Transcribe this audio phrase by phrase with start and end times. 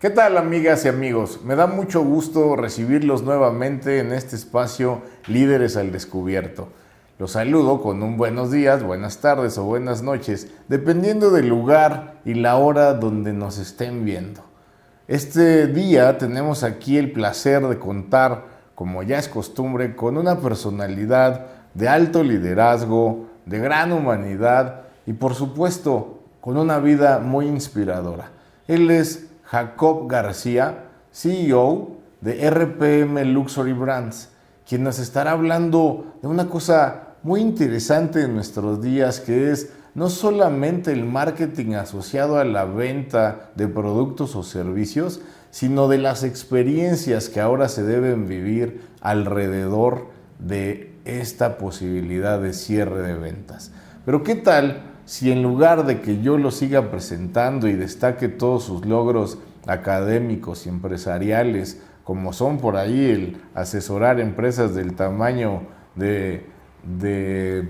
[0.00, 1.40] ¿Qué tal amigas y amigos?
[1.44, 6.70] Me da mucho gusto recibirlos nuevamente en este espacio Líderes al Descubierto.
[7.18, 12.32] Los saludo con un buenos días, buenas tardes o buenas noches, dependiendo del lugar y
[12.32, 14.40] la hora donde nos estén viendo.
[15.06, 21.44] Este día tenemos aquí el placer de contar, como ya es costumbre, con una personalidad
[21.74, 28.30] de alto liderazgo, de gran humanidad y por supuesto con una vida muy inspiradora.
[28.66, 34.28] Él es Jacob García, CEO de RPM Luxury Brands,
[34.64, 40.08] quien nos estará hablando de una cosa muy interesante en nuestros días, que es no
[40.08, 45.20] solamente el marketing asociado a la venta de productos o servicios,
[45.50, 53.02] sino de las experiencias que ahora se deben vivir alrededor de esta posibilidad de cierre
[53.02, 53.72] de ventas.
[54.04, 58.62] Pero ¿qué tal si en lugar de que yo lo siga presentando y destaque todos
[58.62, 65.62] sus logros académicos y empresariales, como son por ahí el asesorar empresas del tamaño
[65.96, 66.46] de,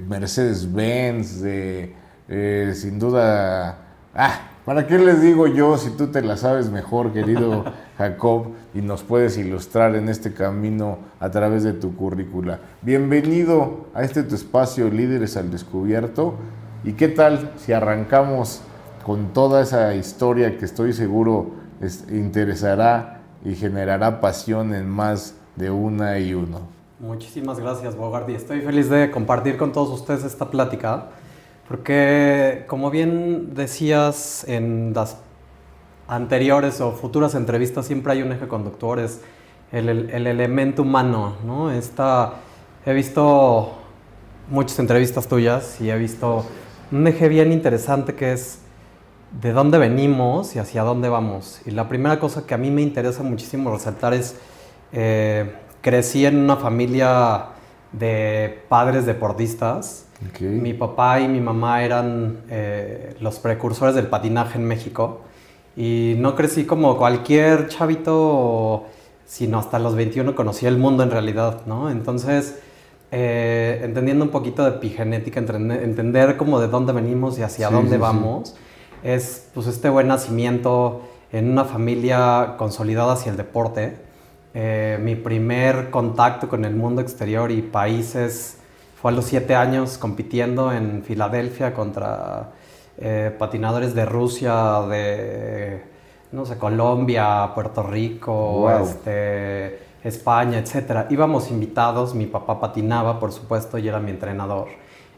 [0.07, 1.95] Mercedes-Benz, de
[2.29, 3.87] eh, sin duda...
[4.15, 7.65] Ah, ¿para qué les digo yo si tú te la sabes mejor, querido
[7.97, 12.61] Jacob, y nos puedes ilustrar en este camino a través de tu currícula?
[12.83, 16.35] Bienvenido a este tu espacio Líderes al Descubierto
[16.83, 18.63] ¿Y qué tal si arrancamos
[19.05, 21.51] con toda esa historia que estoy seguro
[22.11, 26.61] interesará y generará pasión en más de una y uno?
[26.99, 28.35] Muchísimas gracias, Bogardi.
[28.35, 31.09] Estoy feliz de compartir con todos ustedes esta plática,
[31.69, 35.19] porque como bien decías en las
[36.09, 39.21] anteriores o futuras entrevistas, siempre hay un eje conductor, es
[39.71, 41.71] el, el elemento humano, ¿no?
[41.71, 42.35] Esta,
[42.87, 43.75] he visto
[44.49, 46.45] muchas entrevistas tuyas y he visto
[46.93, 48.59] un eje bien interesante que es
[49.41, 51.61] de dónde venimos y hacia dónde vamos.
[51.65, 54.37] Y la primera cosa que a mí me interesa muchísimo resaltar es,
[54.93, 57.47] eh, crecí en una familia
[57.93, 60.07] de padres deportistas.
[60.41, 65.23] Mi papá y mi mamá eran eh, los precursores del patinaje en México.
[65.77, 68.87] Y no crecí como cualquier chavito,
[69.25, 71.91] sino hasta los 21 conocí el mundo en realidad, ¿no?
[71.91, 72.59] Entonces,
[73.13, 78.57] eh, entendiendo un poquito de epigenética, entender, cómo de dónde venimos y hacia dónde vamos,
[79.03, 83.97] es pues este buen nacimiento en una familia consolidada hacia el deporte.
[84.55, 88.59] Eh, mi primer contacto con el mundo exterior y países
[89.01, 92.51] fue a los siete años compitiendo en Filadelfia contra
[92.99, 95.83] eh, patinadores de Rusia, de
[96.33, 101.07] no sé, Colombia, Puerto Rico, este, España, etcétera.
[101.11, 104.69] Íbamos invitados, mi papá patinaba, por supuesto, y era mi entrenador.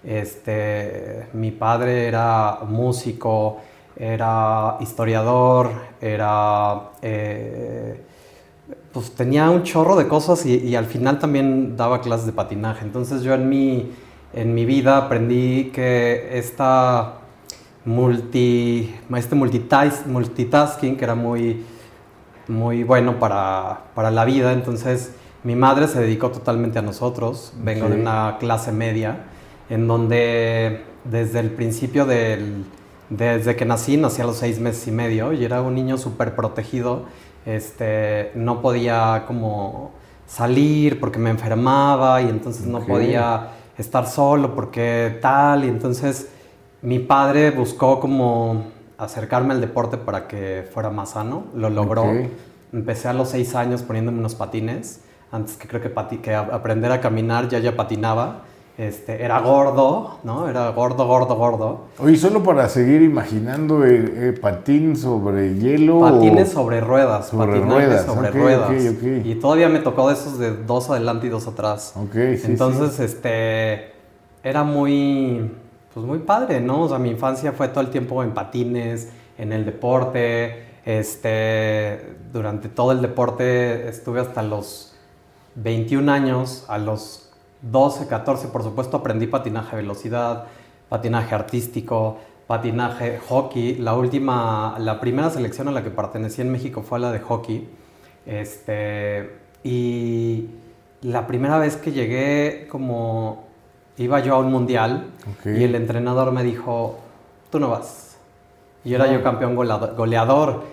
[0.04, 3.59] Este, mi padre era músico,
[3.97, 6.91] era historiador, era...
[7.00, 8.03] Eh,
[8.92, 12.84] pues tenía un chorro de cosas y, al final también daba clases de patinaje.
[12.84, 13.91] Entonces yo en mi,
[14.34, 17.15] en mi vida aprendí que esta
[17.84, 21.65] multi, este multitasking, que era muy
[22.48, 24.53] muy bueno para, para, la vida.
[24.53, 25.14] Entonces,
[25.44, 27.53] mi madre se dedicó totalmente a nosotros.
[27.58, 29.25] Vengo de una clase media
[29.70, 32.64] en donde desde el principio del,
[33.08, 36.34] desde que nací, nací a los seis meses y medio y era un niño súper
[36.34, 37.04] protegido.
[37.44, 39.92] Este, no podía como
[40.26, 46.28] salir porque me enfermaba y entonces no podía estar solo porque tal y entonces
[46.82, 48.72] mi padre buscó como
[49.04, 51.44] acercarme al deporte para que fuera más sano.
[51.54, 52.06] Lo logró.
[52.72, 55.00] Empecé a los seis años poniéndome unos patines.
[55.30, 58.42] Antes que creo que, que aprender a caminar ya ya patinaba.
[58.78, 60.48] Este, era gordo, ¿no?
[60.48, 61.80] Era gordo, gordo, gordo.
[61.98, 66.00] Oye, solo para seguir imaginando el, eh, eh, patín sobre hielo.
[66.00, 67.28] Patines sobre ruedas.
[67.28, 68.06] Sobre ruedas.
[68.06, 68.72] sobre ruedas.
[69.24, 71.94] y todavía me tocó de esos de dos adelante y dos atrás.
[72.14, 73.92] Entonces, este,
[74.42, 75.50] era muy
[75.94, 76.83] pues muy padre, ¿no?
[76.83, 82.68] O sea, mi infancia fue todo el tiempo en patines, en el deporte, este, durante
[82.68, 84.94] todo el deporte estuve hasta los
[85.54, 87.30] 21 años, a los
[87.62, 90.47] 12, 14, por supuesto, aprendí patinaje de velocidad,
[90.89, 93.77] patinaje artístico, patinaje, hockey.
[93.77, 97.68] La última, la primera selección a la que pertenecí en México fue la de hockey.
[98.27, 99.30] Este,
[99.62, 100.48] y
[101.03, 103.52] la primera vez que llegué como
[103.97, 105.10] iba yo a un mundial
[105.44, 106.98] y el entrenador me dijo,
[107.50, 108.16] tú no vas.
[108.84, 110.65] Y era yo campeón goleador.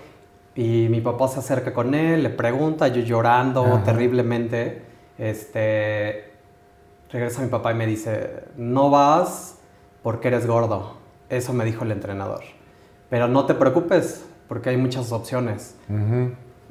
[0.56, 4.83] Y mi papá se acerca con él, le pregunta, yo llorando terriblemente.
[5.18, 6.31] Este,
[7.12, 9.57] regresa mi papá y me dice, no vas
[10.01, 10.98] porque eres gordo.
[11.30, 12.42] Eso me dijo el entrenador.
[13.10, 15.75] Pero no te preocupes, porque hay muchas opciones.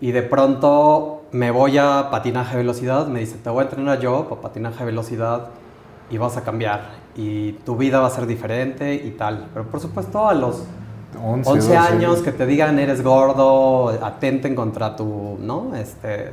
[0.01, 4.01] Y de pronto me voy a patinaje de velocidad, me dice, te voy a entrenar
[4.01, 5.49] yo para patinaje de velocidad
[6.11, 9.49] y vas a cambiar y tu vida va a ser diferente y tal.
[9.53, 10.65] Pero por supuesto a los
[11.23, 15.75] 11, años que te digan eres gordo, atenten contra tu, ¿no?
[15.75, 16.33] Este,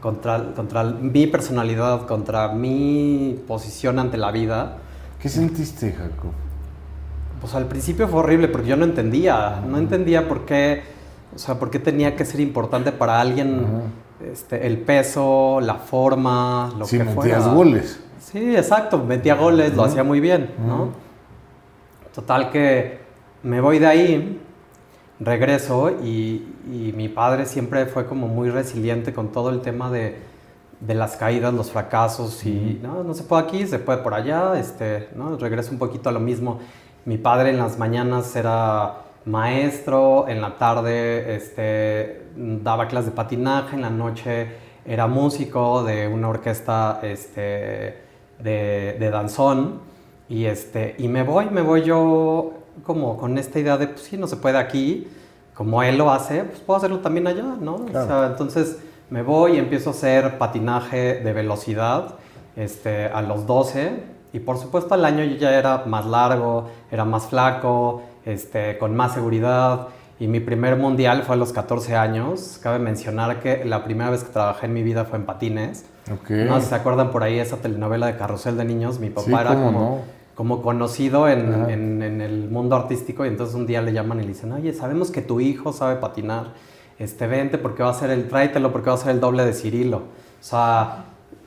[0.00, 4.78] contra, contra mi personalidad, contra mi posición ante la vida.
[5.20, 6.28] ¿Qué sentiste, Jaco?
[7.40, 10.82] Pues al principio fue horrible porque yo no entendía, no entendía por qué,
[11.34, 13.66] o sea, por qué tenía que ser importante para alguien
[14.32, 17.38] este, el peso, la forma, lo que fuera.
[17.38, 18.00] metías goles.
[18.32, 20.88] Sí, exacto, metía goles, lo hacía muy bien, ¿no?
[22.14, 23.00] Total que
[23.42, 24.40] me voy de ahí,
[25.20, 30.16] regreso y, mi padre siempre fue como muy resiliente con todo el tema de,
[30.86, 35.10] las caídas, los fracasos y no, no se puede aquí, se puede por allá, este,
[35.14, 35.36] ¿no?
[35.36, 36.60] regreso un poquito a lo mismo.
[37.04, 38.94] Mi padre en las mañanas era
[39.26, 44.48] maestro, en la tarde este, daba clases de patinaje, en la noche
[44.86, 48.11] era músico de una orquesta este,
[48.42, 49.80] de, de danzón
[50.28, 52.52] y, este, y me voy, me voy yo
[52.84, 55.06] como con esta idea de, pues sí, no se puede aquí,
[55.54, 57.74] como él lo hace, pues puedo hacerlo también allá, ¿no?
[57.74, 58.78] O sea, entonces
[59.10, 62.14] me voy y empiezo a hacer patinaje de velocidad
[62.56, 67.04] este, a los 12 y por supuesto al año yo ya era más largo, era
[67.04, 69.88] más flaco, este, con más seguridad
[70.22, 72.60] y mi primer mundial fue a los 14 años.
[72.62, 75.84] Cabe mencionar que la primera vez que trabajé en mi vida fue en patines.
[76.22, 76.44] Okay.
[76.44, 79.00] No se acuerdan por ahí esa telenovela de Carrusel de Niños.
[79.00, 80.02] Mi papá era como
[80.36, 84.28] como conocido en, en, el mundo artístico y entonces un día le llaman y le
[84.28, 86.52] dicen, oye, sabemos que tu hijo sabe patinar,
[86.98, 89.52] este, vente porque va a ser el, tráetelo porque va a ser el doble de
[89.52, 89.98] Cirilo.
[89.98, 90.02] O
[90.40, 91.04] sea,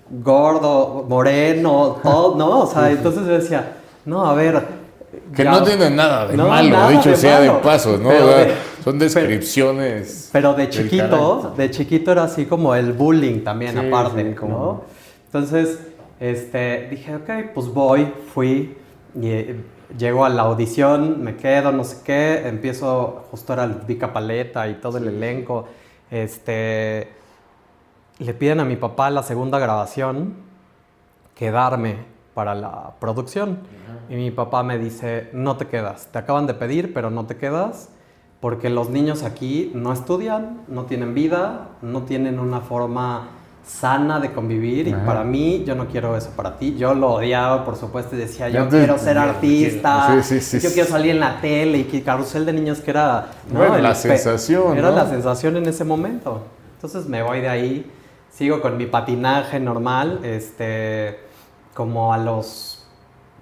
[0.09, 2.59] gordo, moreno, todo, ¿no?
[2.59, 4.74] O sea, entonces yo decía, no, a ver...
[5.35, 8.09] Que no tiene nada de malo, dicho sea de paso, ¿no?
[8.83, 10.29] Son descripciones.
[10.31, 14.83] Pero, de chiquito, de chiquito era así como el bullying también, aparte, ¿no?
[15.25, 15.79] Entonces
[16.19, 18.77] este, dije, ok, pues voy, fui,
[19.19, 19.63] y eh,
[19.97, 24.75] llego a la audición, me quedo, no sé qué, empiezo, justo era Vika Paleta y
[24.75, 25.67] todo el elenco,
[26.09, 27.09] este,
[28.19, 30.35] le piden a mi papá la segunda grabación
[31.35, 33.59] quedarme para la producción.
[34.09, 37.37] Y mi papá me dice, no te quedas, te acaban de pedir, pero no te
[37.37, 37.89] quedas,
[38.39, 43.29] porque los niños aquí no estudian, no tienen vida, no tienen una forma
[43.65, 46.75] sana de convivir y para mí yo no quiero eso para ti.
[46.77, 51.19] Yo lo odiaba, por supuesto, y decía, yo quiero ser artista, yo quiero salir en
[51.19, 53.29] la tele y que carrusel de niños que era...
[53.51, 54.77] la sensación.
[54.77, 56.43] Era la sensación en ese momento.
[56.75, 57.91] Entonces me voy de ahí,
[58.29, 61.24] sigo con mi patinaje normal, este,
[61.75, 62.79] como a los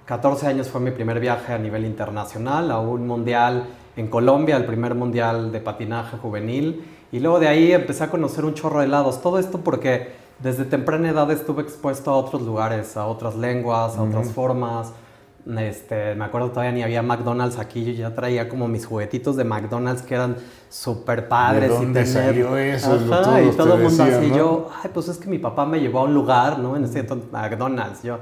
[0.06, 4.66] 14 años fue mi primer viaje a nivel internacional, a un mundial en Colombia, el
[4.66, 8.88] primer mundial de patinaje juvenil y luego de ahí empecé a conocer un chorro de
[8.88, 9.22] lados.
[9.22, 14.02] Todo esto porque desde temprana edad estuve expuesto a otros lugares, a otras lenguas, a
[14.02, 14.92] otras formas.
[15.57, 19.44] Este, me acuerdo todavía ni había McDonald's aquí, yo ya traía como mis juguetitos de
[19.44, 20.38] McDonald's que eran
[20.69, 21.69] súper padres.
[21.69, 22.95] ¿De dónde salió eso?
[22.95, 26.04] y todo el mundo así, yo, ay, pues es que mi papá me llevó a
[26.04, 26.78] un lugar, ¿no?
[26.78, 28.19] En ese entonces, McDonald's, yo,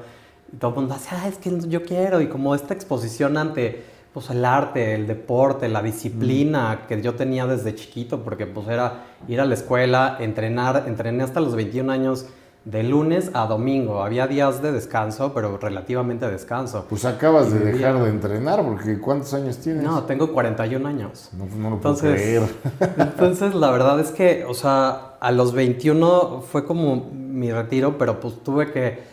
[0.52, 3.84] y todo el mundo así, ay, es que yo quiero, y como esta exposición ante
[4.14, 6.88] pues el arte, el deporte, la disciplina mm.
[6.88, 11.40] que yo tenía desde chiquito, porque pues era ir a la escuela, entrenar, entrené hasta
[11.40, 12.26] los 21 años
[12.66, 14.04] de lunes a domingo.
[14.04, 16.86] Había días de descanso, pero relativamente descanso.
[16.90, 19.84] Pues acabas de dejar de entrenar, porque ¿cuántos años tienes?
[19.84, 21.30] No, tengo 41 años.
[21.38, 22.44] No, no lo puedo creer.
[22.98, 28.20] entonces, la verdad es que, o sea, a los 21 fue como mi retiro, pero
[28.20, 29.12] pues tuve que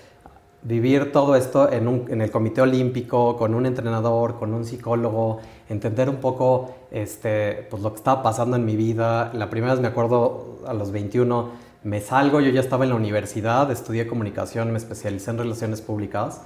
[0.62, 5.38] vivir todo esto en, un, en, el Comité Olímpico, con un entrenador, con un psicólogo,
[5.68, 9.30] entender un poco este, pues, lo que estaba pasando en mi vida.
[9.32, 12.96] La primera vez me acuerdo a los 21, me salgo, yo ya estaba en la
[12.96, 16.42] universidad, estudié comunicación, me especialicé en relaciones públicas.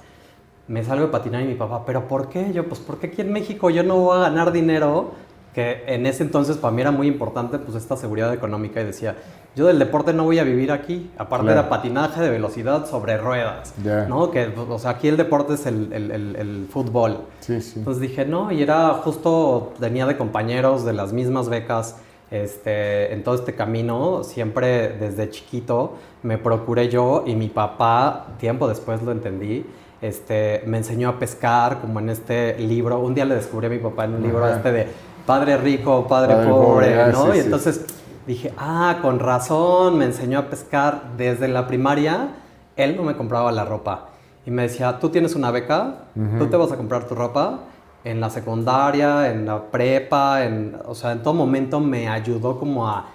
[0.69, 2.53] Me salgo de patinar y mi papá, ¿pero por qué?
[2.53, 5.11] Yo, pues porque aquí en México yo no voy a ganar dinero
[5.53, 9.17] que en ese entonces para mí era muy importante pues esta seguridad económica y decía,
[9.53, 13.73] yo del deporte no voy a vivir aquí, aparte era patinaje de velocidad sobre ruedas,
[14.07, 14.31] ¿no?
[14.31, 17.17] Que, o sea, aquí el deporte es el, el, el, fútbol.
[17.41, 17.79] Sí, sí.
[17.79, 21.97] Entonces dije, no, y era justo, tenía de compañeros de las mismas becas,
[22.33, 28.67] este, en todo este camino, siempre desde chiquito me procuré yo y mi papá, tiempo
[28.67, 29.63] después lo entendí,
[30.01, 33.77] este, me enseñó a pescar, como en este libro, un día le descubrí a mi
[33.77, 34.87] papá en un libro este de
[35.27, 37.35] padre rico, padre, pobre, ah, ¿no?
[37.35, 37.85] y entonces
[38.25, 42.29] dije, ah, con razón, me enseñó a pescar desde la primaria,
[42.75, 44.07] él no me compraba la ropa.
[44.43, 46.05] Y me decía, tú tienes una beca,
[46.39, 47.59] tú te vas a comprar tu ropa
[48.03, 52.87] en la secundaria, en la prepa, en, o sea, en todo momento me ayudó como
[52.87, 53.05] a,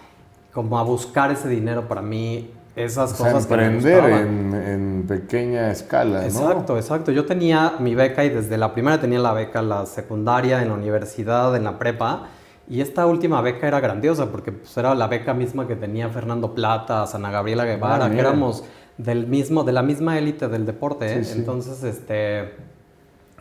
[0.53, 4.55] como a buscar ese dinero para mí, esas O sea, cosas que me emprender en,
[4.55, 6.25] en pequeña escala, ¿no?
[6.27, 7.13] Exacto, exacto.
[7.13, 10.75] Yo tenía mi beca y desde la primera tenía la beca, la secundaria, en la
[10.75, 12.29] universidad, en la prepa.
[12.71, 16.55] Y esta última beca era grandiosa porque pues, era la beca misma que tenía Fernando
[16.55, 18.63] Plata, Sana Gabriela Guevara, que Ah, éramos
[18.97, 21.19] del mismo, de la misma élite del deporte.
[21.19, 21.25] ¿eh?
[21.25, 21.39] Sí.
[21.39, 22.55] Entonces, este,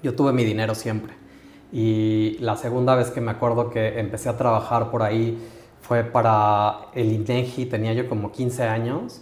[0.01, 1.13] yo tuve mi dinero siempre.
[1.71, 5.37] Y la segunda vez que me acuerdo que empecé a trabajar por ahí
[5.81, 9.21] fue para el INEGI, tenía yo como 15 años,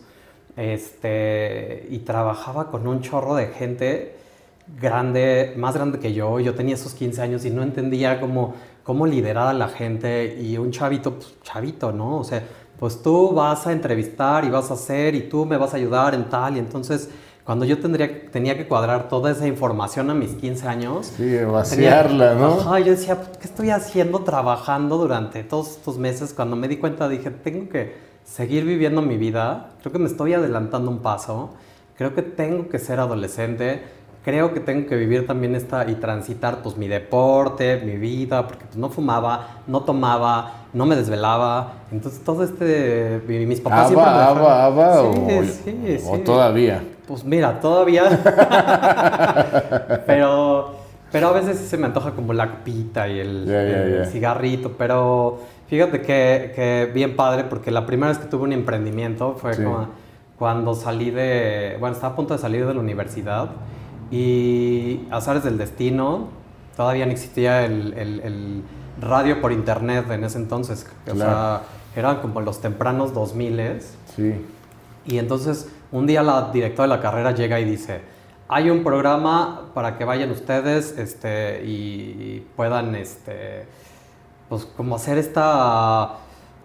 [0.56, 4.16] este, y trabajaba con un chorro de gente
[4.80, 6.40] grande, más grande que yo.
[6.40, 10.58] Yo tenía esos 15 años y no entendía cómo, cómo liderar a la gente y
[10.58, 12.18] un chavito, pues chavito, ¿no?
[12.18, 12.44] O sea,
[12.80, 16.14] pues tú vas a entrevistar y vas a hacer y tú me vas a ayudar
[16.14, 17.10] en tal y entonces
[17.46, 22.30] cuando yo tendría, tenía que cuadrar toda esa información a mis 15 años, Sí, vaciarla,
[22.32, 22.54] Tenía- ¿no?
[22.60, 26.34] Ajá, yo decía, "Pues, ¿qué estoy haciendo trabajando durante todos estos meses?
[26.34, 30.34] Cuando me di cuenta dije, tengo que seguir viviendo mi vida, creo que me estoy
[30.34, 31.52] adelantando un paso,
[31.98, 33.84] creo que tengo que ser adolescente,
[34.24, 38.66] creo que tengo que vivir también esta y transitar pues mi deporte, mi vida, porque
[38.66, 44.10] pues no fumaba, no tomaba, no me desvelaba, entonces todo este, mi- mis papás siempre
[44.10, 46.22] me ¿Aba, dejaron- aba, aba o, Sí, sí, o sí.
[46.24, 46.84] todavía?
[47.08, 48.04] Pues mira, todavía.
[50.06, 50.76] pero,
[51.12, 54.74] pero a veces se me antoja como la copita y el, cigarrito.
[54.78, 59.54] Pero fíjate que, que bien padre, porque la primera vez que tuve un emprendimiento fue
[59.54, 59.64] Sí.
[59.64, 59.88] como
[60.38, 61.78] cuando salí de.
[61.80, 63.50] Bueno, estaba a punto de salir de la universidad
[64.12, 66.28] y azares del destino.
[66.76, 68.64] Todavía no existía el, el- el
[69.02, 70.86] radio por internet en ese entonces.
[71.08, 71.32] O Claro.
[71.32, 71.62] sea,
[71.96, 73.80] eran como los tempranos 2000
[74.16, 74.34] Sí.
[75.06, 78.02] y entonces un día la directora de la carrera llega y dice,
[78.48, 83.66] hay un programa para que vayan ustedes este, y puedan, este,
[84.50, 86.18] pues como hacer esta,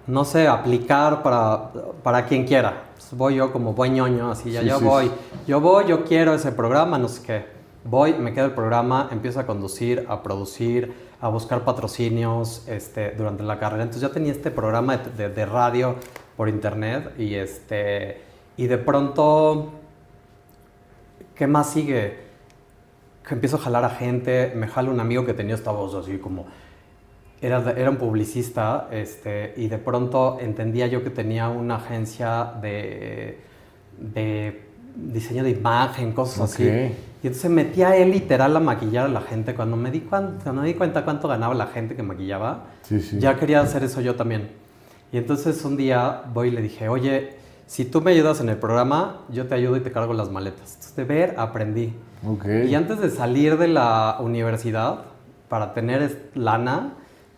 [0.06, 1.70] no sé, aplicar para,
[2.02, 2.84] para quien quiera.
[2.96, 5.10] Pues voy yo como buen ñoño, así, ya Sí, yo sí, voy,
[5.46, 7.60] yo voy, yo quiero ese programa, no sé qué.
[7.84, 13.42] Voy, me quedo el programa, empiezo a conducir, a producir, a buscar patrocinios este, durante
[13.42, 13.84] la carrera.
[13.84, 15.94] Entonces ya tenía este programa de, de- de radio
[16.36, 18.28] por internet y, este,
[18.60, 19.72] y de pronto,
[21.34, 22.18] ¿qué más sigue?
[23.26, 26.18] Que empiezo a jalar a gente, me jala un amigo que tenía esta voz así
[26.18, 26.46] como...
[27.42, 33.38] Era, era un publicista este, y de pronto entendía yo que tenía una agencia de,
[33.98, 34.60] de
[34.94, 36.68] diseño de imagen, cosas así.
[36.68, 36.74] Ok.
[37.22, 39.54] Y entonces metía él literal a maquillar a la gente.
[39.54, 43.00] Cuando me di, cuan- cuando me di cuenta cuánto ganaba la gente que maquillaba, Sí,
[43.00, 43.18] sí.
[43.18, 44.50] ya quería hacer eso yo también.
[45.10, 47.39] Y entonces un día voy y le dije, oye,
[47.70, 50.72] si tú me ayudas en el programa, yo te ayudo y te cargo las maletas.
[50.74, 51.94] Entonces de ver aprendí.
[52.68, 55.02] Y antes de salir de la universidad,
[55.48, 56.94] para tener lana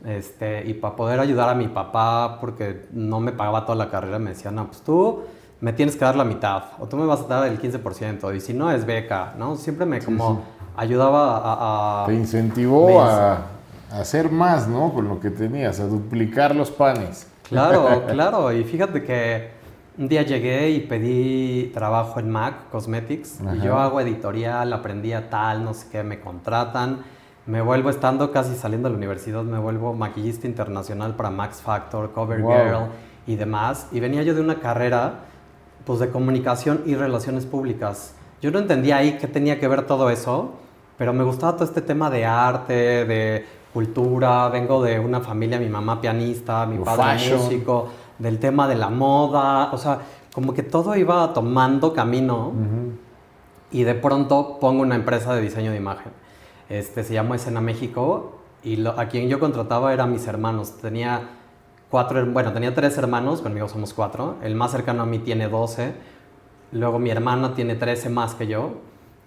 [0.07, 4.19] este, y para poder ayudar a mi papá, porque no me pagaba toda la carrera,
[4.19, 5.21] me decía, no, pues tú
[5.61, 8.41] me tienes que dar la mitad, o tú me vas a dar el 15%, y
[8.41, 9.57] si no es beca, ¿no?
[9.57, 10.41] Siempre me como
[10.77, 12.05] ayudaba a...
[12.05, 13.33] a- Te incentivó me- a,
[13.93, 14.95] a hacer más, ¿no?
[14.95, 17.27] Con lo que tenías, a duplicar los panes.
[17.43, 18.51] Claro, claro.
[18.51, 19.61] Y fíjate que
[20.03, 23.41] un día llegué y pedí trabajo en MAC Cosmetics.
[23.41, 23.55] Ajá.
[23.55, 27.05] Y yo hago editorial, aprendí a tal, no sé qué, me contratan.
[27.47, 32.11] Me vuelvo estando casi saliendo de la universidad, me vuelvo maquillista internacional para Max Factor,
[32.11, 32.53] Cover Wow.
[32.53, 32.79] Girl
[33.29, 33.87] y demás.
[33.93, 35.21] Y venía yo de una carrera
[35.85, 38.17] pues de comunicación y relaciones públicas.
[38.41, 40.55] Yo no entendía ahí qué tenía que ver todo eso,
[40.99, 44.49] pero me gustaba todo este tema de arte, de cultura.
[44.49, 47.39] Vengo de una familia, mi mamá pianista, mi padre fashion.
[47.39, 47.89] músico,
[48.19, 49.73] del tema de la moda.
[49.73, 50.01] O sea,
[50.35, 52.53] como que todo iba tomando camino
[53.71, 56.13] y de pronto pongo una empresa de diseño de imagen.
[56.69, 60.79] Este, se llamó Escena México y lo- a quien yo contrataba eran mis hermanos.
[60.81, 61.29] Tenía
[61.91, 64.37] cuatro, bueno, tenía tres hermanos, conmigo somos cuatro.
[64.43, 65.93] El más cercano a mí tiene 12.
[66.73, 68.75] Luego mi hermana tiene 13 más que yo.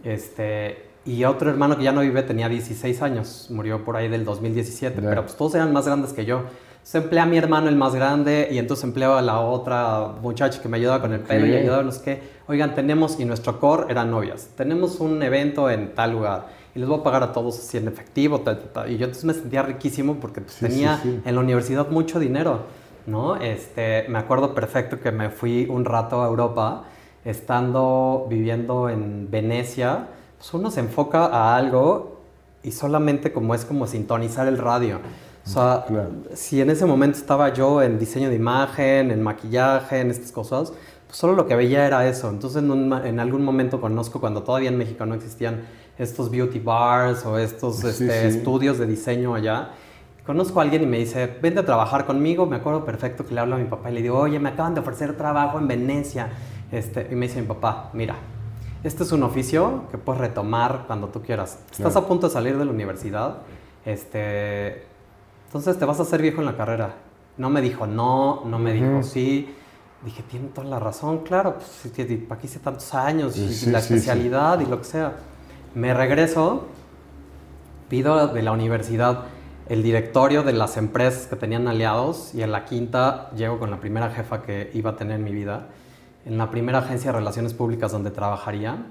[0.04, 4.26] Este, y otro hermano que ya no vive tenía 16 años, murió por ahí del
[4.26, 5.10] 2017, Ya.
[5.10, 6.42] pero pues todos eran más grandes que yo.
[6.86, 10.62] Se emplea a mi hermano el más grande y entonces empleo a la otra muchacha
[10.62, 11.58] que me ayudaba con el pelo y Ok.
[11.62, 15.96] ayudaba a los que, oigan, tenemos, y nuestro core eran novias, tenemos un evento en
[15.96, 18.42] tal lugar y les voy a pagar a todos así en efectivo.
[18.42, 18.88] ta, ta, ta.
[18.88, 21.22] Y yo entonces me sentía riquísimo porque pues, Sí, sí, tenía sí.
[21.26, 22.60] en la universidad mucho dinero,
[23.08, 23.36] ¿no?
[23.38, 26.84] Este, me acuerdo perfecto que me fui un rato a Europa,
[27.24, 30.06] estando viviendo en Venecia,
[30.38, 32.20] pues uno se enfoca a algo
[32.62, 35.00] y solamente como es como sintonizar el radio.
[35.46, 36.10] O sea, Claro.
[36.34, 40.74] si en ese momento estaba yo en diseño de imagen, en maquillaje, en estas cosas,
[41.06, 42.30] pues solo lo que veía era eso.
[42.30, 45.64] Entonces en, un en algún momento conozco, cuando todavía en México no existían
[45.98, 49.70] estos beauty bars o estos este, estudios de diseño allá.
[50.26, 52.48] Conozco a alguien y me dice, vente a trabajar conmigo.
[52.48, 54.74] Me acuerdo perfecto que le hablo a mi papá y le digo, oye, me acaban
[54.74, 56.30] de ofrecer trabajo en Venecia.
[56.72, 58.16] Este, y me dice mi papá, mira,
[58.84, 61.60] este es un oficio que puedes retomar cuando tú quieras.
[61.72, 63.38] Estás a punto de salir de la universidad,
[63.86, 64.84] este,
[65.56, 66.96] entonces te vas a hacer viejo en la carrera.
[67.38, 69.56] No me dijo no, no me dijo sí.
[70.04, 71.94] Dije, tiene toda la razón, claro, pues
[72.30, 75.14] aquí hice tantos años y la especialidad y lo que sea.
[75.74, 76.66] Me regreso,
[77.90, 79.24] pido de la universidad
[79.70, 83.80] el directorio de las empresas que tenían aliados y en la quinta llego con la
[83.80, 85.70] primera jefa que iba a tener en mi vida
[86.26, 88.86] en la primera agencia de relaciones públicas donde trabajaría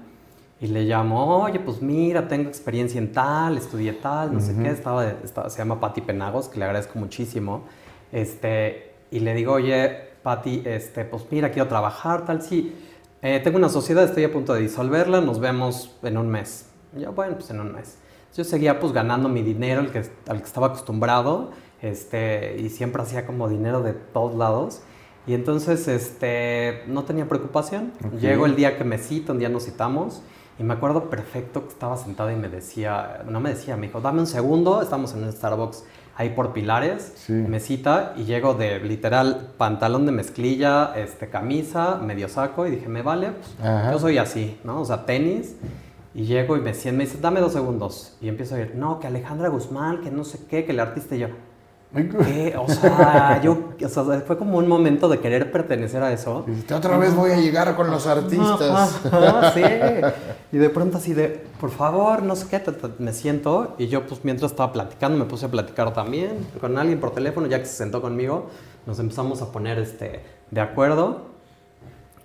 [0.59, 4.69] y le llamo, oye, pues mira, tengo experiencia en tal, estudié tal, no sé qué,
[4.69, 5.05] estaba,
[5.49, 7.63] se llama Patti Penagos, que le agradezco muchísimo,
[8.11, 12.73] este, y le digo, oye, Patti, este, pues mira, quiero trabajar, tal, sí,
[13.21, 16.69] eh, tengo una sociedad, estoy a punto de disolverla, nos vemos en un mes.
[16.97, 17.97] yo, bueno, pues en un mes.
[18.35, 23.01] Yo seguía pues ganando mi dinero, el que, al que estaba acostumbrado, este, y siempre
[23.01, 24.81] hacía como dinero de todos lados.
[25.27, 27.93] Y entonces este, no tenía preocupación.
[28.19, 30.21] Llego el día que me cita, un día nos citamos,
[30.57, 33.99] y me acuerdo perfecto que estaba sentada y me decía, no me decía, me dijo,
[33.99, 35.83] dame un segundo, estamos en un Starbucks
[36.17, 42.29] ahí por Pilares, me cita y llego de literal pantalón de mezclilla, este, camisa, medio
[42.29, 44.79] saco, y dije, me vale, pues, yo soy así, ¿no?
[44.81, 45.55] O sea, tenis.
[46.13, 48.15] Y llego y me, me dice, dame dos segundos.
[48.21, 51.17] Y empiezo a ir, no, que Alejandra Guzmán, que no sé qué, que el artista
[51.17, 51.27] y yo.
[52.57, 56.45] O sea, yo, o sea, fue como un momento de querer pertenecer a eso.
[56.47, 59.01] Y otra vez voy a llegar con los artistas.
[59.53, 59.61] sí.
[60.51, 62.63] Y de pronto así de, por favor, no sé qué,
[62.99, 63.75] me siento.
[63.77, 67.47] Y yo pues mientras estaba platicando me puse a platicar también con alguien por teléfono,
[67.47, 68.47] ya que se sentó conmigo.
[68.85, 70.21] Nos empezamos a poner este,
[70.51, 71.23] de acuerdo.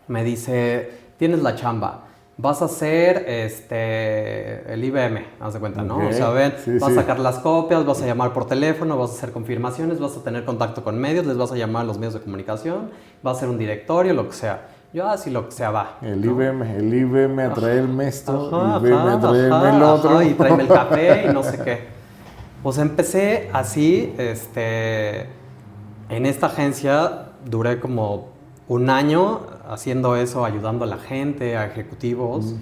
[0.07, 2.10] Me dice, tienes la chamba
[2.41, 6.09] vas a hacer este, el IBM, haz de cuenta, ¿no?
[6.09, 9.15] O sea, ven, vas a sacar las copias, vas a llamar por teléfono, vas a
[9.15, 12.15] hacer confirmaciones, vas a tener contacto con medios, les vas a llamar a los medios
[12.15, 12.91] de comunicación,
[13.23, 14.69] vas a hacer un directorio, lo que sea.
[14.93, 15.99] Yo así lo que sea va.
[16.03, 20.23] El IBM, el IBM traerme esto, el IBM traerme el otro.
[20.23, 22.01] y tráeme el café y no sé qué.
[22.63, 25.27] Pues empecé así, este,
[26.09, 28.31] en esta agencia duré como
[28.67, 32.55] un año haciendo eso, ayudando a la gente, a ejecutivos.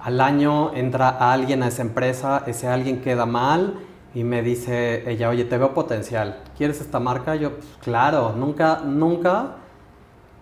[0.00, 3.74] Al año entra alguien a esa empresa, ese alguien queda mal
[4.14, 7.36] y me dice ella, oye, te veo potencial, ¿quieres esta marca?
[7.36, 9.56] Yo, pues, claro, nunca, nunca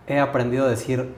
[0.06, 1.14] he aprendido a decir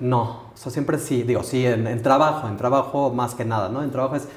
[0.00, 0.44] no.
[0.54, 3.82] O sea, siempre sí, digo, sí, en, en trabajo, en trabajo más que nada, ¿no?
[3.82, 4.28] En trabajo es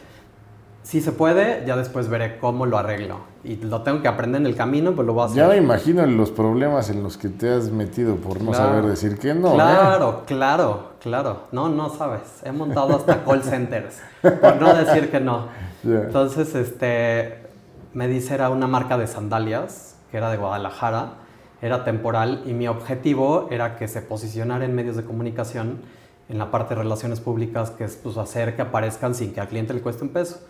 [0.83, 3.19] si se puede, ya después veré cómo lo arreglo.
[3.47, 5.37] Y lo tengo que aprender en el camino, pues lo voy a hacer.
[5.37, 9.17] Ya me imagino los problemas en los que te has metido por no saber decir
[9.17, 9.51] que no.
[9.51, 9.55] ¿eh?
[9.55, 11.43] Claro, claro, claro.
[11.53, 12.41] No, no sabes.
[12.43, 15.45] He montado hasta call centers por no decir que no.
[15.85, 17.45] Entonces, este,
[17.93, 21.13] me dice era una marca de sandalias, que era de Guadalajara,
[21.61, 25.79] era temporal y mi objetivo era que se posicionara en medios de comunicación
[26.27, 29.47] en la parte de relaciones públicas, que es pues, hacer que aparezcan sin que al
[29.47, 30.41] cliente le cueste un peso.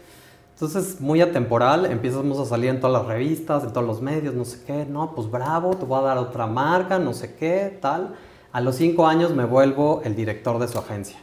[0.57, 4.43] Entonces, muy atemporal, empezamos a salir en todas las revistas, en todos los medios, no
[4.43, 8.15] sé qué, no, pues bravo, te voy a dar otra marca, no sé qué, tal.
[8.51, 11.19] A los cinco años me vuelvo el director de su agencia.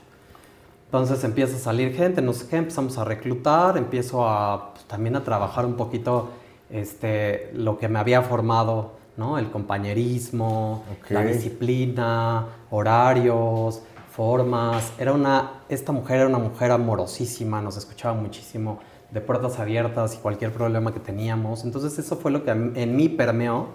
[0.84, 5.16] Entonces empieza a salir gente, no sé qué, empezamos a reclutar, empiezo a, pues, también
[5.16, 6.28] a trabajar un poquito
[6.70, 9.36] este, lo que me había formado, ¿no?
[9.36, 14.92] El compañerismo, la disciplina, horarios, formas.
[14.96, 18.78] Era una, esta mujer era una mujer amorosísima, nos escuchaba muchísimo
[19.14, 21.64] de puertas abiertas y cualquier problema que teníamos.
[21.64, 23.68] Entonces eso fue lo que en mí permeó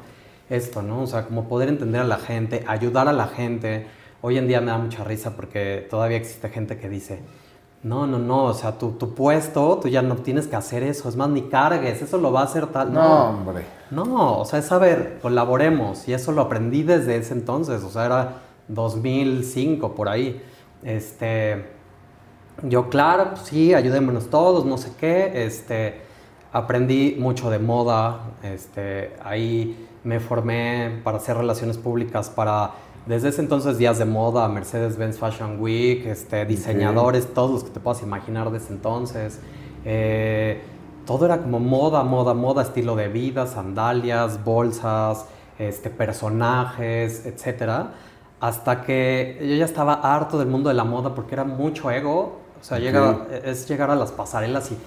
[0.49, 1.04] esto, ¿no?
[1.04, 3.88] O sea, como poder entender a la gente, ayudar a la gente.
[4.21, 7.21] Hoy en día me da mucha risa porque todavía existe gente que dice,
[7.84, 11.08] no, no, no, o sea, tu, tu puesto, tú ya no tienes que hacer eso,
[11.08, 12.91] es más, ni cargues, eso lo va a hacer tal.
[12.91, 13.63] No, hombre.
[13.91, 18.06] No, o sea, es saber, colaboremos, y eso lo aprendí desde ese entonces, o sea,
[18.06, 18.34] era
[18.67, 20.41] 2005 por ahí.
[20.84, 21.79] Este,
[22.63, 25.45] yo, claro, pues sí, ayudémonos todos, no sé qué.
[25.45, 26.02] Este,
[26.52, 28.19] aprendí mucho de moda.
[28.43, 32.72] Este, ahí me formé para hacer relaciones públicas para,
[33.06, 37.80] desde ese entonces, días de moda, Mercedes-Benz Fashion Week, este, diseñadores, todos los que te
[37.80, 39.39] puedas imaginar desde entonces.
[39.86, 40.62] Eh,
[41.06, 45.26] todo era como moda, moda, moda, estilo de vida, sandalias, bolsas,
[45.58, 47.91] este, personajes, etcétera
[48.39, 52.39] hasta que yo ya estaba harto del mundo de la moda porque era mucho ego
[52.62, 52.78] o sea,
[53.45, 54.78] es llegar a las pasarelas y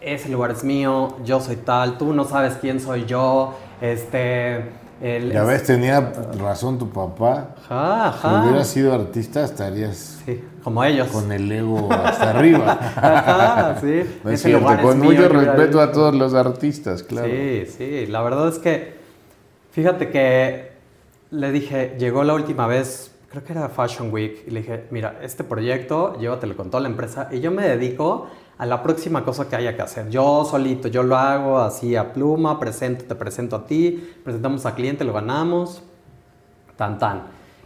[0.00, 5.32] ese lugar es mío, yo soy tal, tú no sabes quién soy yo, este, El-
[5.32, 7.56] Ya ves, tenía razón tu papá.
[7.68, 11.08] Ajá, Si hubieras sido artista, estarías Sí, como ellos.
[11.08, 12.78] con el ego hasta arriba.
[12.96, 14.02] Ajá, sí.
[14.22, 17.26] No es Ese cierto, lugar es con mucho respeto a todos los artistas, claro.
[17.28, 18.94] Sí, sí, la verdad es que,
[19.72, 20.72] fíjate que
[21.32, 25.18] le dije, llegó la última vez, creo que era Fashion Week, y le dije, mira,
[25.20, 29.48] este proyecto, llévatelo con toda la empresa, y yo me dedico a la próxima cosa
[29.48, 30.08] que haya que hacer.
[30.08, 34.76] Yo solito, yo lo hago así a pluma, presento, te presento a ti, presentamos al
[34.76, 35.82] cliente, lo ganamos,
[36.76, 37.22] tan tan.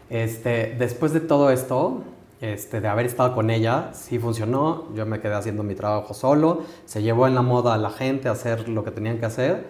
[0.09, 2.03] Este, después de todo esto,
[2.41, 4.87] este, de haber estado con ella, sí funcionó.
[4.95, 6.63] Yo me quedé haciendo mi trabajo solo.
[6.87, 9.67] Se llevó en la moda a la gente a hacer lo que tenían que hacer.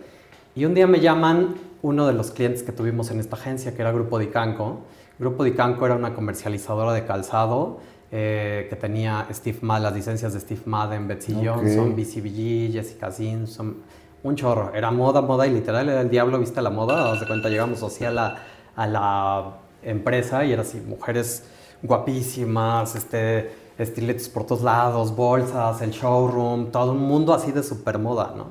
[0.54, 3.82] Y un día me llaman uno de los clientes que tuvimos en esta agencia, que
[3.82, 4.82] era Grupo Dicanco.
[5.18, 7.78] Grupo Dicanco era una comercializadora de calzado
[8.10, 11.44] eh, que tenía Steve Madden, las licencias de Steve Madden, Betsy Ok.
[11.44, 13.78] Johnson, BCBG, Jessica Simpson,
[14.22, 14.72] un chorro.
[14.74, 17.12] Era moda, moda y literal era el diablo, viste la moda.
[17.12, 18.36] Haz de cuenta, llegamos así a la,
[18.76, 21.44] a la empresa y era así, mujeres
[21.82, 27.98] guapísimas, este, estiletos por todos lados, bolsas, el showroom, todo un mundo así de super
[27.98, 28.46] moda, ¿no?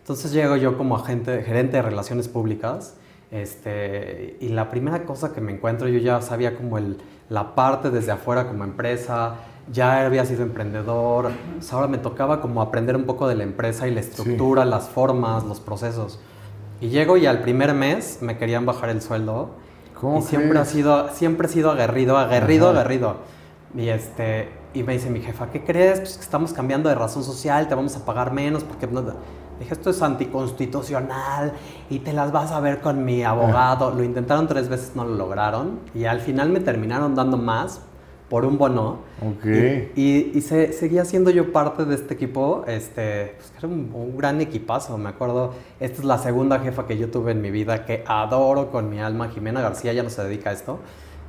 [0.00, 2.94] Entonces llego yo como agente, gerente de relaciones públicas
[3.30, 7.90] este, y la primera cosa que me encuentro, yo ya sabía como el, la parte
[7.90, 9.34] desde afuera como empresa,
[9.72, 11.26] ya había sido emprendedor,
[11.58, 14.64] o sea, ahora me tocaba como aprender un poco de la empresa y la estructura,
[14.64, 16.20] las formas, los procesos.
[16.80, 19.50] Y llego y al primer mes me querían bajar el sueldo
[20.00, 22.80] ¿Cómo y siempre ha sido, siempre he sido aguerrido, aguerrido, Ajá.
[22.80, 23.16] aguerrido.
[23.74, 26.00] Y, este, y me dice mi jefa, ¿qué crees?
[26.00, 28.86] Pues que estamos cambiando de razón social, te vamos a pagar menos porque...
[28.86, 29.02] No,
[29.58, 31.52] dije, esto es anticonstitucional
[31.90, 33.90] y te las vas a ver con mi abogado.
[33.92, 35.80] Lo intentaron tres veces, no lo lograron.
[35.94, 37.80] Y al final me terminaron dando más
[38.28, 38.98] por un bono.
[39.22, 39.44] Ok.
[39.94, 43.90] Y, y- y se- seguía siendo yo parte de este equipo, este, pues era un,
[43.94, 45.52] un gran equipazo, me acuerdo.
[45.78, 48.98] Esta es la segunda jefa que yo tuve en mi vida, que adoro con mi
[49.00, 49.28] alma.
[49.28, 50.80] Jimena García ya no se dedica a esto,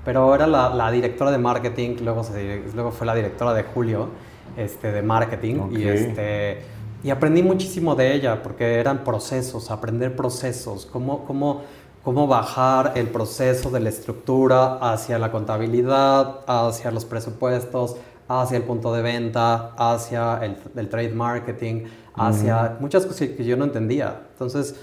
[0.03, 4.09] pero era la, la directora de marketing, luego, se- luego fue la directora de Julio,
[4.57, 5.55] este, de marketing.
[5.59, 5.71] Ok.
[5.73, 6.61] Y, este,
[7.03, 11.62] y aprendí muchísimo de ella, porque eran procesos, aprender procesos, cómo, cómo,
[12.03, 17.95] cómo bajar el proceso de la estructura hacia la contabilidad, hacia los presupuestos,
[18.27, 23.55] hacia el punto de venta, hacia el, el trade marketing, hacia muchas cosas que yo
[23.57, 24.21] no entendía.
[24.33, 24.75] Entonces,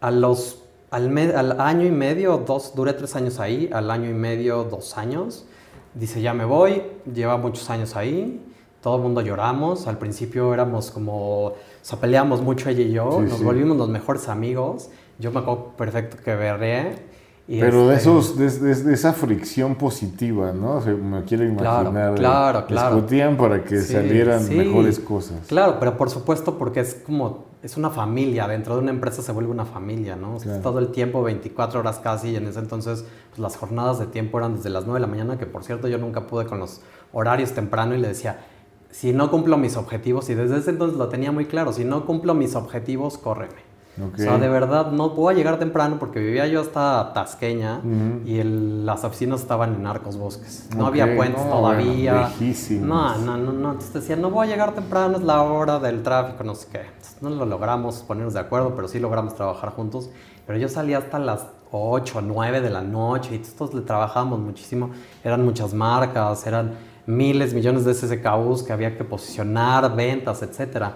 [0.00, 4.08] a los, al, me- al año y medio, dos, duré tres años ahí, al año
[4.10, 5.44] y medio, dos años,
[5.94, 8.40] dice, ya me voy, lleva muchos años ahí,
[8.82, 13.18] todo el mundo lloramos, al principio éramos como, o sea, peleamos mucho ella y yo,
[13.18, 13.44] Sí, nos sí.
[13.44, 14.88] volvimos los mejores amigos,
[15.18, 17.10] yo me acuerdo perfecto que berré.
[17.46, 20.76] y Pero de, este, esos, de, de- de esa fricción positiva, ¿no?
[20.76, 22.14] O sea, me quiero Claro, imaginar.
[22.14, 22.94] claro, claro.
[22.94, 25.48] Discutían para que Sí, salieran mejores cosas.
[25.48, 29.32] Claro, pero por supuesto porque es como, es una familia, dentro de una empresa se
[29.32, 30.36] vuelve una familia, ¿no?
[30.36, 30.62] O sea, Claro.
[30.62, 34.38] Todo el tiempo, 24 horas casi, y en ese entonces pues, las jornadas de tiempo
[34.38, 36.82] eran desde las 9 de la mañana, que por cierto yo nunca pude con los
[37.12, 38.38] horarios temprano y le decía,
[38.90, 42.04] si no cumplo mis objetivos, y desde ese entonces lo tenía muy claro, si no
[42.06, 43.70] cumplo mis objetivos, córreme.
[44.00, 44.14] Ok.
[44.14, 48.26] O sea, de verdad, no puedo llegar temprano porque vivía yo hasta Tasqueña Ujú.
[48.26, 50.68] y el- las oficinas estaban en Arcos Bosques.
[50.74, 52.12] No Ok, había puentes no, todavía.
[52.38, 53.70] bueno, no, no, no, no.
[53.72, 56.78] Entonces decía, no voy a llegar temprano, es la hora del tráfico, no sé qué.
[56.80, 60.08] Entonces, no lo logramos ponernos de acuerdo, pero sí logramos trabajar juntos.
[60.46, 64.90] Pero yo salía hasta las 8, 9 de la noche y todos le trabajábamos muchísimo.
[65.22, 66.72] Eran muchas marcas, eran
[67.16, 70.94] miles, millones de SKUs que había que posicionar, ventas, etcétera.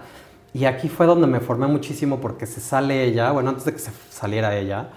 [0.53, 3.79] Y aquí fue donde me formé muchísimo porque se sale ella, bueno, antes de que
[3.79, 4.89] se saliera ella,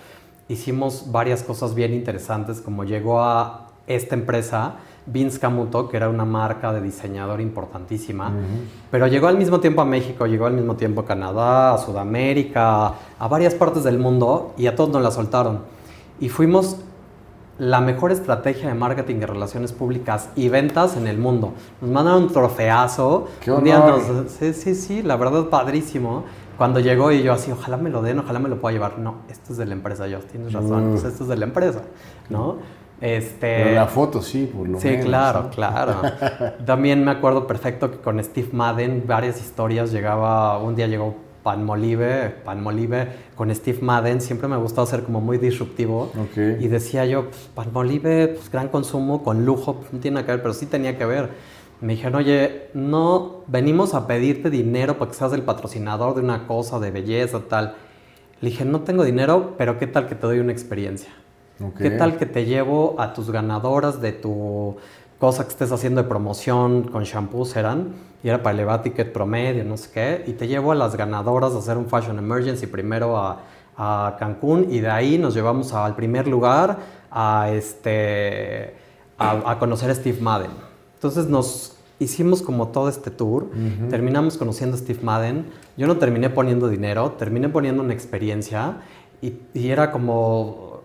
[0.49, 4.77] hicimos varias cosas bien interesantes, como llegó a esta empresa,
[5.07, 8.31] Vince Camuto, que era una marca de diseñador importantísima,
[8.91, 12.95] pero llegó al mismo tiempo a México, llegó al mismo tiempo a Canadá, a Sudamérica,
[13.19, 15.61] a varias partes del mundo y a todos nos la soltaron.
[16.21, 16.77] Y fuimos
[17.59, 21.55] la mejor estrategia de marketing de relaciones públicas y ventas en el mundo.
[21.81, 23.29] Nos mandaron un trofeazo.
[23.41, 24.01] ¡Qué Un día honor!
[24.09, 26.25] nos- sí, sí, sí, la verdad padrísimo.
[26.57, 28.99] Cuando llegó y yo así, ojalá me lo den, ojalá me lo pueda llevar.
[28.99, 30.91] No, esto es de la empresa, yo, tienes razón, Mm.
[30.93, 31.83] pues esto es de la empresa,
[32.31, 32.57] ¿no?
[33.01, 35.05] Este, Pero la foto sí, por lo Sí, menos.
[35.07, 35.51] claro, ¿no?
[35.51, 35.95] claro.
[36.67, 41.15] También me acuerdo perfecto que con Steve Madden, varias historias, llegaba, un día llegó
[41.49, 46.13] Panmolive, Panmolive con Steve Madden, siempre me ha gustado ser como muy disruptivo.
[46.15, 46.61] Ok.
[46.61, 50.33] Y decía yo, pues, Palmolive, pues gran consumo, con lujo, pues, no tiene nada que
[50.33, 51.31] ver, pero sí tenía que ver.
[51.81, 56.47] Me dijeron, oye, no venimos a pedirte dinero para que seas el patrocinador de una
[56.47, 57.77] cosa de belleza, tal.
[58.43, 61.09] Le dije, no tengo dinero, pero ¿qué tal que te doy una experiencia?
[61.65, 61.79] Ok.
[61.79, 64.77] ¿Qué tal que te llevo a tus ganadoras de tu
[65.19, 67.95] cosa que estés haciendo de promoción con shampoos eran?
[68.23, 70.25] Y era para elevar ticket promedio, no sé qué.
[70.27, 73.41] Y te llevo a las ganadoras a hacer un Fashion Emergency primero a,
[73.77, 76.79] a Cancún y de ahí nos llevamos al primer lugar
[77.11, 78.75] a, este,
[79.17, 80.51] a, a conocer a Steve Madden.
[80.95, 83.49] Entonces nos hicimos como todo este tour,
[83.91, 88.79] terminamos conociendo a Steve Madden, yo no terminé poniendo dinero, terminé poniendo una experiencia
[89.21, 90.81] y, y era como,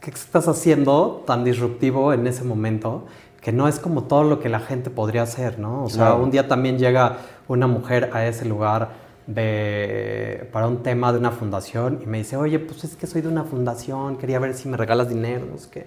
[0.00, 3.04] ¿qué estás haciendo tan disruptivo en ese momento?
[3.44, 5.84] Que no es como todo lo que la gente podría hacer, ¿no?
[5.84, 8.88] O sea, un día también llega una mujer a ese lugar
[9.26, 13.20] de, para un tema de una fundación y me dice, oye, pues es que soy
[13.20, 15.86] de una fundación, quería ver si me regalas dinero, no sé qué.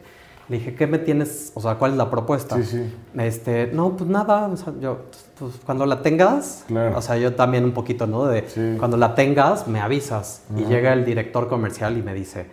[0.49, 1.51] Le dije, ¿qué me tienes?
[1.55, 2.55] O sea, ¿cuál es la propuesta?
[2.57, 2.93] Sí, sí.
[3.17, 4.99] Este, no, pues nada, o sea, yo,
[5.39, 6.95] pues cuando la tengas, Claro.
[6.97, 8.25] o sea, yo también un poquito, ¿no?
[8.27, 8.75] De Sí.
[8.77, 10.43] cuando la tengas, me avisas.
[10.55, 12.45] Y llega el director comercial y me dice,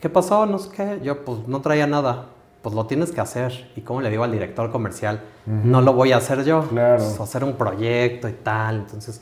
[0.00, 0.46] ¿qué pasó?
[0.46, 1.00] No sé qué.
[1.02, 2.26] Yo, pues no traía nada.
[2.64, 3.70] Pues lo tienes que hacer.
[3.76, 5.20] ¿Y cómo le digo al director comercial?
[5.44, 6.62] No lo voy a hacer yo.
[6.62, 6.96] Claro.
[6.96, 8.76] Pues, hacer un proyecto y tal.
[8.76, 9.20] Entonces,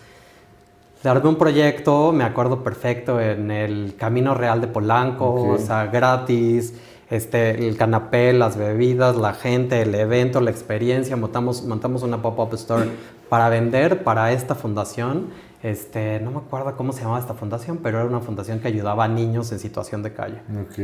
[1.03, 5.87] le armé un proyecto, me acuerdo perfecto, en el Camino Real de Polanco, o sea,
[5.87, 6.75] gratis,
[7.11, 12.55] este, el canapé, las bebidas, la gente, el evento, la experiencia, montamos, montamos una pop-up
[12.55, 12.91] store
[13.29, 15.31] para vender para esta fundación.
[15.65, 19.03] Este, no me acuerdo cómo se llamaba esta fundación, pero era una fundación que ayudaba
[19.03, 20.43] a niños en situación de calle.
[20.61, 20.79] Ok.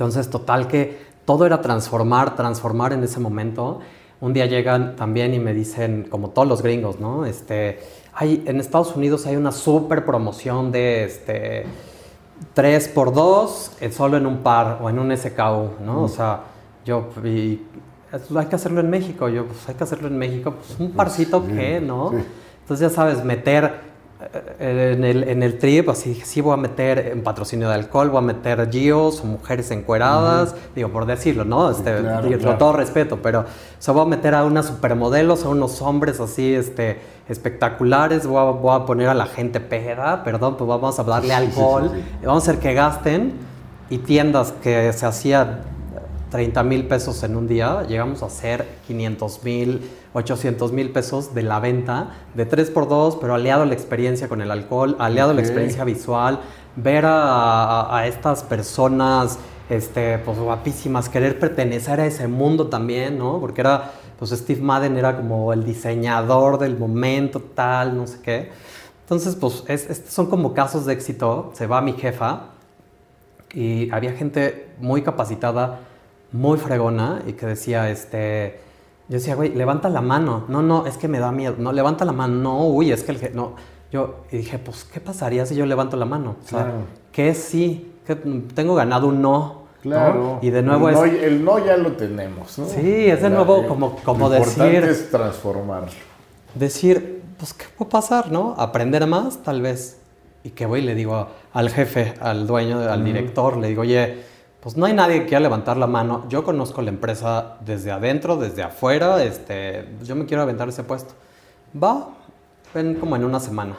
[0.00, 3.78] Entonces, total que todo era transformar, transformar en ese momento.
[4.20, 7.24] Un día llegan también y me dicen, como todos los gringos, ¿no?
[7.24, 7.78] Este,
[8.12, 11.66] hay, en Estados Unidos hay una súper promoción de este,
[12.54, 16.02] 3 por 2 eh, solo en un par o en un SKU, ¿no?
[16.02, 16.40] O sea,
[16.84, 17.60] yo, y,
[18.12, 19.28] "Eso hay que hacerlo en México.
[19.28, 20.54] Yo, pues hay que hacerlo en México.
[20.56, 22.10] Pues un parcito, sí, ¿qué, no?
[22.10, 22.16] sí.
[22.62, 23.89] Entonces, ya sabes, meter
[24.58, 28.10] en el, en el trip, así dije, sí voy a meter en patrocinio de alcohol,
[28.10, 31.70] voy a meter geos o mujeres encueradas, digo, por decirlo, ¿no?
[31.70, 32.50] Este, claro, digo, claro.
[32.50, 33.44] Con todo respeto, pero o
[33.78, 38.50] sea, voy a meter a unas supermodelos, a unos hombres así, este, espectaculares, voy a,
[38.50, 41.46] voy a poner a la gente peda, perdón, pues vamos a darle Sí, sí, sí,
[41.60, 42.04] alcohol, sí.
[42.22, 43.32] y vamos a hacer que gasten,
[43.88, 45.60] y tiendas que se hacían
[46.30, 49.80] 30 mil pesos en un día, llegamos a hacer 500 mil,
[50.12, 54.50] 800 mil pesos de la venta de 3x2, pero aliado a la experiencia con el
[54.50, 56.40] alcohol, aliado a la experiencia visual,
[56.76, 63.18] ver a, a- a estas personas este, pues, guapísimas, querer pertenecer a ese mundo también,
[63.18, 63.38] ¿no?
[63.38, 68.50] Porque era, pues Steve Madden era como el diseñador del momento, tal, no sé qué.
[69.04, 71.52] Entonces, pues es- estos son como casos de éxito.
[71.54, 72.46] Se va mi jefa,
[73.52, 75.80] y había gente muy capacitada,
[76.32, 78.60] muy fregona y que decía, este,
[79.10, 80.44] yo decía, güey, levanta la mano.
[80.48, 81.56] No, no, es que me da miedo.
[81.58, 82.34] No, levanta la mano.
[82.36, 83.56] No, uy, es que el no.
[83.92, 86.36] Yo y dije, pues, ¿qué pasaría si yo levanto la mano?
[86.42, 86.72] O sea, Claro.
[87.12, 87.86] ¿qué sí?
[88.06, 89.30] que tengo ganado un no.
[89.32, 89.60] ¿no?
[89.82, 90.38] Claro.
[90.42, 91.00] Y de nuevo el es...
[91.00, 92.66] no, el no ya lo tenemos, ¿no?
[92.66, 95.84] Sí, es de nuevo el- como- como lo importante decir- es transformar.
[96.54, 98.54] decir, pues, ¿qué puede pasar, no?
[98.58, 99.98] Aprender más, tal vez.
[100.44, 104.18] Y que voy y le digo al jefe, al dueño, al director, le digo, oye,
[104.60, 106.26] pues no hay nadie que quiera levantar la mano.
[106.28, 111.14] Yo conozco la empresa desde adentro, desde afuera, este, yo me quiero aventar ese puesto.
[111.82, 112.08] Va,
[112.74, 113.76] ven como en una semana.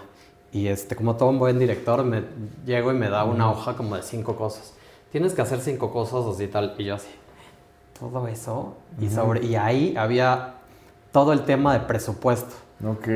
[0.52, 2.24] Y este, como todo un buen director, me
[2.66, 4.74] llego y me da una hoja como de cinco cosas.
[5.12, 6.74] Tienes que hacer cinco cosas así y tal.
[6.78, 7.10] Y yo así,
[8.00, 8.76] todo eso.
[9.00, 10.56] Y, sobre, y ahí había
[11.12, 12.56] todo el tema de presupuesto.
[12.86, 13.08] Ok.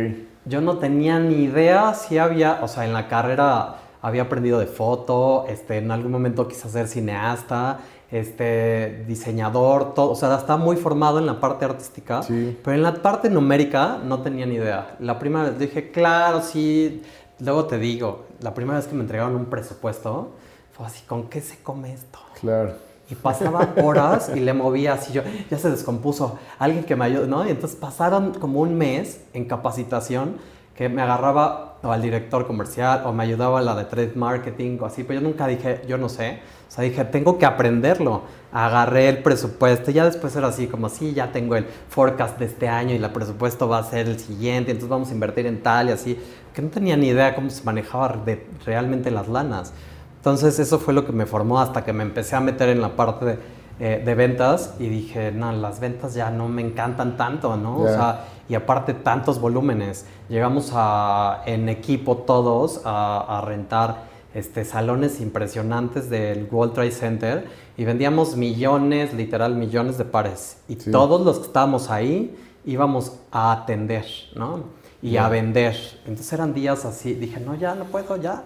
[0.45, 4.67] Yo no tenía ni idea si había, o sea, en la carrera había aprendido de
[4.67, 7.79] foto, este, en algún momento quise ser cineasta,
[8.11, 12.55] este, diseñador, todo, o sea, estaba muy formado en la parte artística, Sí.
[12.63, 14.95] pero en la parte numérica no tenía ni idea.
[14.99, 17.01] La primera vez dije, claro, sí,
[17.39, 20.29] luego te digo, la primera vez que me entregaron un presupuesto,
[20.73, 22.19] fue así, ¿con qué se come esto?
[22.39, 22.73] Claro.
[23.09, 27.25] Y pasaban horas y le movía así, yo, ya se descompuso, alguien que me ayude,
[27.27, 27.43] ¿no?
[27.47, 30.37] Y entonces pasaron como un mes en capacitación
[30.75, 34.77] que me agarraba o al director comercial o me ayudaba a la de trade marketing
[34.81, 38.23] o así, pero yo nunca dije, yo no sé, o sea, dije, tengo que aprenderlo.
[38.51, 42.45] Agarré el presupuesto y ya después era así como, sí, ya tengo el forecast de
[42.45, 45.61] este año y el presupuesto va a ser el siguiente, entonces vamos a invertir en
[45.61, 46.19] tal y así,
[46.53, 49.73] que no tenía ni idea cómo se manejaba de, realmente las lanas.
[50.17, 52.95] Entonces eso fue lo que me formó hasta que me empecé a meter en la
[52.95, 53.37] parte de,
[53.79, 57.77] eh, de ventas y dije, no, las ventas ya no me encantan tanto, ¿no?
[57.77, 57.91] O Ya.
[57.91, 60.05] sea, y aparte tantos volúmenes.
[60.29, 64.03] Llegamos a, en equipo todos a, a rentar
[64.33, 70.57] este, salones impresionantes del World Trade Center y vendíamos millones, literal millones de pares.
[70.67, 70.91] Y Sí.
[70.91, 74.05] todos los que estábamos ahí íbamos a atender,
[74.35, 74.63] ¿no?
[75.01, 75.75] Y a vender.
[76.05, 77.13] Entonces eran días así.
[77.13, 78.43] Dije, no, ya no puedo, ya.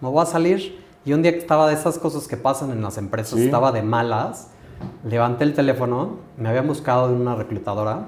[0.00, 0.84] Me voy a salir.
[1.06, 3.44] Y un día que estaba de esas cosas que pasan en las empresas, Sí.
[3.46, 4.48] estaba de malas,
[5.04, 8.06] levanté el teléfono, me había buscado de una reclutadora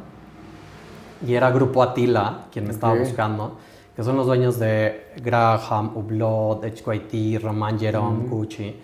[1.26, 3.56] y era Grupo Atila quien me estaba buscando,
[3.94, 8.76] que son los dueños de Graham, Hublot, HQIT, Roman Jerome, Gucci.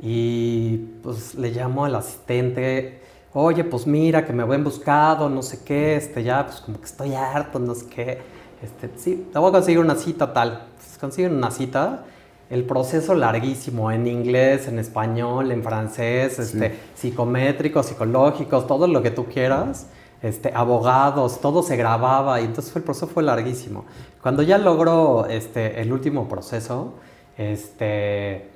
[0.00, 3.00] Y pues le llamo al asistente,
[3.32, 6.84] oye, pues mira, que me ven buscado, no sé qué, este, ya, pues como que
[6.84, 8.18] estoy harto, no sé qué.
[8.62, 10.66] Este, sí, te voy a conseguir una cita tal.
[10.76, 12.04] Pues consiguen una cita
[12.50, 19.10] el proceso larguísimo en inglés, en español, en francés, este, psicométricos, psicológicos, todo lo que
[19.10, 19.88] tú quieras,
[20.22, 23.84] este, abogados, todo se grababa y entonces el proceso fue larguísimo.
[24.22, 26.94] Cuando ya logró este, el último proceso,
[27.36, 28.50] este,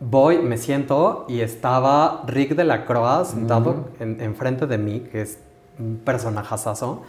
[0.00, 5.38] voy, me siento y estaba Rick de la Croix sentado enfrente de mí, que es
[5.78, 7.02] un personajazazo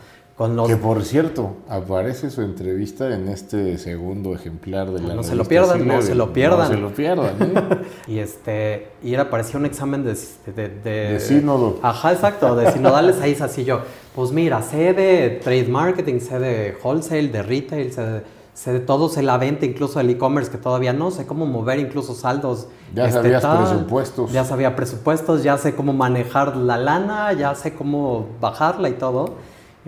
[0.68, 5.44] que por cierto, aparece su entrevista en este segundo ejemplar de la No se lo
[5.44, 6.70] pierdan, no se lo pierdan.
[6.70, 7.36] No se lo pierdan.
[7.42, 7.82] ¿eh?
[8.08, 10.18] y este, y era parecía un examen de,
[10.56, 11.80] de, de, sínodo.
[11.82, 13.82] Ajá, exacto, de sinodales ahí es así yo.
[14.16, 19.22] Pues mira, sé de trade marketing, sé de wholesale, de retail, sé de, todo, sé
[19.24, 22.68] la venta, incluso el e-commerce que todavía no, sé cómo mover incluso saldos.
[22.96, 24.32] Ya este, sabías presupuestos.
[24.32, 29.36] Ya sabía presupuestos, ya sé cómo manejar la lana, ya sé cómo bajarla y todo.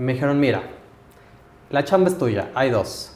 [0.02, 0.64] Y me dijeron, mira,
[1.70, 3.16] la chamba es tuya, hay dos.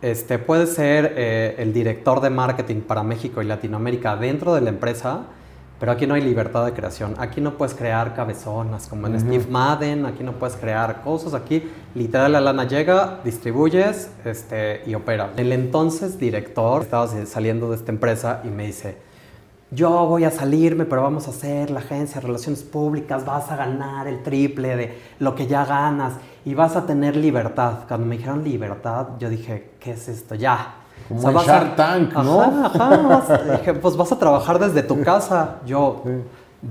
[0.00, 4.70] Este, puedes ser eh, el director de marketing para México y Latinoamérica dentro de la
[4.70, 5.24] empresa,
[5.78, 7.16] pero aquí no hay libertad de creación.
[7.18, 11.34] Aquí no puedes crear cabezonas como en Steve Madden, aquí no puedes crear cosas.
[11.34, 15.32] Aquí literal la lana llega, distribuyes este, y opera.
[15.36, 18.96] El entonces director estaba saliendo de esta empresa y me dice,
[19.70, 23.56] yo voy a salirme, pero vamos a hacer la agencia de relaciones públicas, vas a
[23.56, 27.80] ganar el triple de lo que ya ganas y vas a tener libertad.
[27.88, 30.34] Cuando me dijeron libertad, yo dije, ¿qué es esto?
[30.36, 30.74] Ya.
[31.08, 32.40] Como o Shark Tank, ¿no?
[32.40, 33.22] Ajá,
[33.58, 35.56] dije, pues vas a trabajar desde tu casa.
[35.66, 36.02] Yo,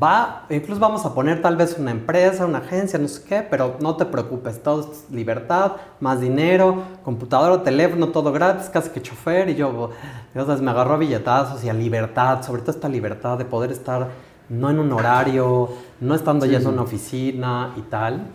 [0.02, 3.78] va, incluso vamos a poner tal vez una empresa, una agencia, no sé qué, pero
[3.80, 9.50] no te preocupes, todo es libertad, más dinero, computadora, teléfono, todo gratis, casi que chofer,
[9.50, 9.92] y yo,
[10.34, 14.10] Dios, me agarró a billetazos y a libertad, sobre todo esta libertad de poder estar
[14.50, 18.28] no en un horario, no estando yendo a una oficina y tal.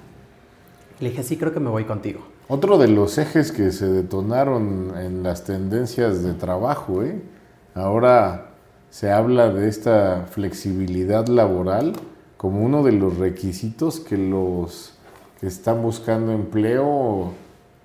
[0.99, 2.21] Le dije, sí, creo que me voy contigo.
[2.49, 7.23] Otro de los ejes que se detonaron en las tendencias de trabajo, ¿eh?
[7.75, 8.50] Ahora
[8.91, 11.93] se habla de esta flexibilidad laboral
[12.37, 14.95] como uno de los requisitos que los
[15.41, 17.33] que están buscando empleo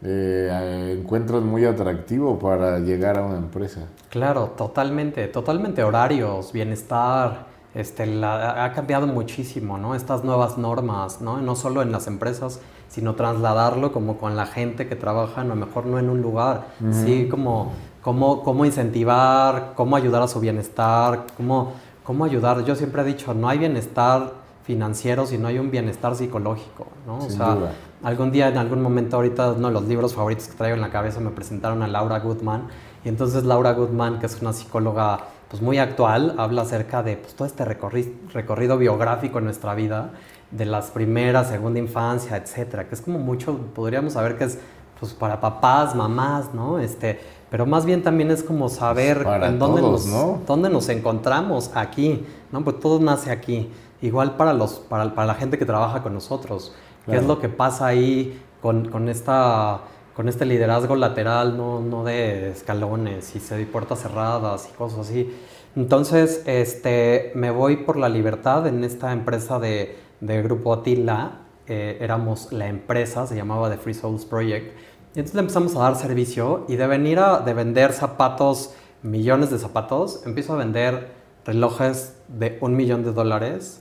[0.03, 3.81] eh, encuentran muy atractivo para llegar a una empresa.
[4.09, 9.95] Claro, totalmente, totalmente horarios, bienestar, este, ha cambiado muchísimo, ¿no?
[9.95, 11.41] Estas nuevas normas, ¿no?
[11.41, 15.55] No solo en las empresas, sino trasladarlo como con la gente que trabaja, a lo
[15.55, 17.73] mejor no en un lugar, sí, como
[18.05, 22.63] cómo, cómo incentivar, cómo ayudar a su bienestar, cómo, cómo ayudar.
[22.63, 24.31] Yo siempre he dicho, no hay bienestar
[24.63, 27.17] financiero si no hay un bienestar psicológico, ¿no?
[27.17, 27.57] o sea,
[28.03, 30.91] algún día, en algún momento, ahorita uno de los libros favoritos que traigo en la
[30.91, 32.67] cabeza me presentaron a Laura Goodman,
[33.03, 37.33] y entonces Laura Goodman, que es una psicóloga pues muy actual, habla acerca de pues,
[37.33, 40.11] todo este recorrido, recorrido biográfico en nuestra vida,
[40.51, 44.59] de las primeras, segunda infancia, etcétera, que es como mucho, podríamos saber que es
[44.99, 46.79] pues para papás, mamás, ¿no?
[46.79, 52.25] Este, pero más bien también es como saber en dónde, nos, dónde nos encontramos aquí,
[52.51, 52.63] ¿no?
[52.63, 53.69] Pues todo nace aquí.
[54.01, 56.73] Igual para, los, para, para la gente que trabaja con nosotros.
[57.05, 59.81] ¿Qué es lo que pasa ahí con, con, esta,
[60.15, 65.33] con este liderazgo lateral, no, no de escalones y de puertas cerradas y cosas así?
[65.75, 71.41] Entonces, este, me voy por la libertad en esta empresa de, de Grupo Atila.
[71.67, 74.75] Eh, éramos la empresa, se llamaba The Free Souls Project
[75.15, 79.49] y entonces le empezamos a dar servicio y de venir a de vender zapatos, millones
[79.49, 81.07] de zapatos, empiezo a vender
[81.45, 83.79] relojes de un millón de dólares,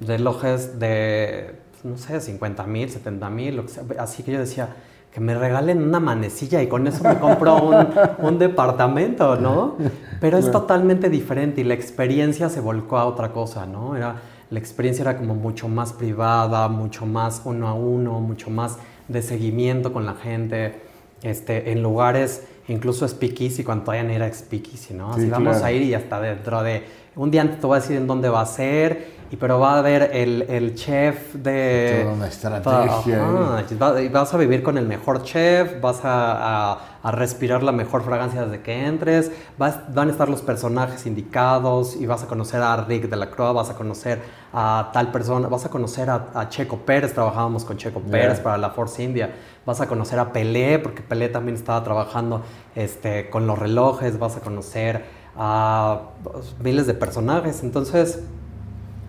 [0.00, 3.62] relojes de, no sé, 50 mil, 70 mil,
[3.98, 4.70] así que yo decía,
[5.12, 7.86] que me regalen una manecilla y con eso me compro un,
[8.18, 9.76] un departamento, ¿no?
[10.20, 13.96] Pero es totalmente diferente y la experiencia se volcó a otra cosa, ¿no?
[13.96, 14.16] Era,
[14.50, 19.22] la experiencia era como mucho más privada, mucho más uno a uno, mucho más de
[19.22, 20.74] seguimiento con la gente,
[21.22, 25.12] este, en lugares incluso speakeasy, cuando todavía no era speakeasy, ¿no?
[25.12, 26.82] Así vamos a ir y hasta dentro de
[27.16, 29.74] un día antes te voy a decir en dónde va a ser, y pero va
[29.74, 32.00] a haber el, el chef de...
[32.02, 34.08] Toda una estrategia.
[34.12, 38.62] vas a vivir con el mejor chef, vas a, a, respirar la mejor fragancia desde
[38.62, 43.08] que entres, vas, van a estar los personajes indicados y vas a conocer a Rick
[43.08, 44.22] de la Croix, vas a conocer
[44.52, 48.70] a tal persona, vas a conocer a, Checo Pérez, trabajábamos con Checo Pérez para la
[48.70, 49.34] Force India,
[49.66, 52.42] vas a conocer a Pelé, porque Pelé también estaba trabajando
[52.74, 56.00] este, con los relojes, vas a conocer a
[56.60, 57.62] miles de personajes.
[57.62, 58.20] Entonces,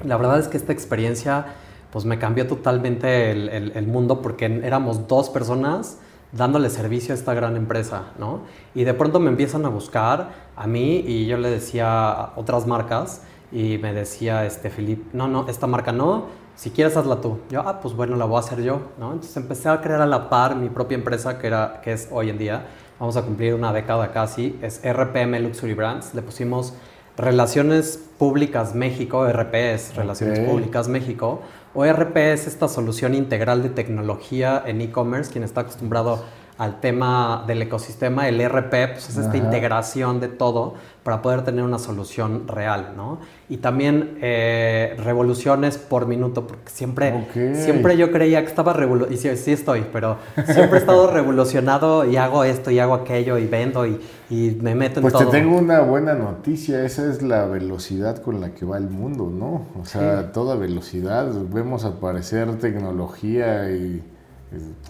[0.05, 1.45] la verdad es que esta experiencia
[1.91, 5.97] pues me cambió totalmente el, mundo porque éramos dos personas
[6.33, 8.41] dándole servicio a esta gran empresa, ¿no?
[8.73, 12.67] Y de pronto me empiezan a buscar a mí y yo le decía a otras
[12.67, 16.25] marcas y me decía, este, Filip, no, no, esta marca no,
[16.55, 17.39] si quieres hazla tú.
[17.49, 19.13] Yo, ah, pues bueno, la voy a hacer yo, ¿no?
[19.13, 22.29] Entonces empecé a crear a la par mi propia empresa que, era, que es hoy
[22.29, 22.65] en día,
[22.99, 26.73] vamos a cumplir una década casi, es RPM Luxury Brands, le pusimos
[27.17, 31.41] Relaciones Públicas México, RP es Relaciones Públicas México,
[31.73, 36.25] o RP es esta solución integral de tecnología en e-commerce, quien está acostumbrado
[36.57, 41.63] al tema del ecosistema, el RP pues es esta integración de todo para poder tener
[41.63, 43.19] una solución real, ¿no?
[43.49, 49.17] Y también eh, revoluciones por minuto, porque siempre, siempre yo creía que estaba revolucionado, y
[49.17, 53.45] sí, sí, estoy, pero siempre he estado revolucionado y hago esto y hago aquello y
[53.45, 53.99] vendo y,
[54.29, 55.23] y me meto en pues todo.
[55.25, 58.89] Pues te tengo una buena noticia, esa es la velocidad con la que va el
[58.89, 59.67] mundo, ¿no?
[59.79, 64.01] O sea, toda velocidad, vemos aparecer tecnología y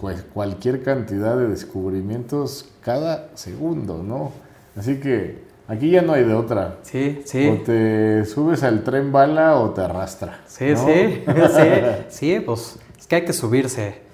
[0.00, 4.32] pues cualquier cantidad de descubrimientos cada segundo, ¿no?
[4.76, 6.76] Así que aquí ya no hay de otra.
[6.82, 7.48] Sí, sí.
[7.48, 10.40] O te subes al tren bala o te arrastra.
[10.46, 11.70] Sí, sí, sí,
[12.08, 14.06] sí, pues es que hay que subirse.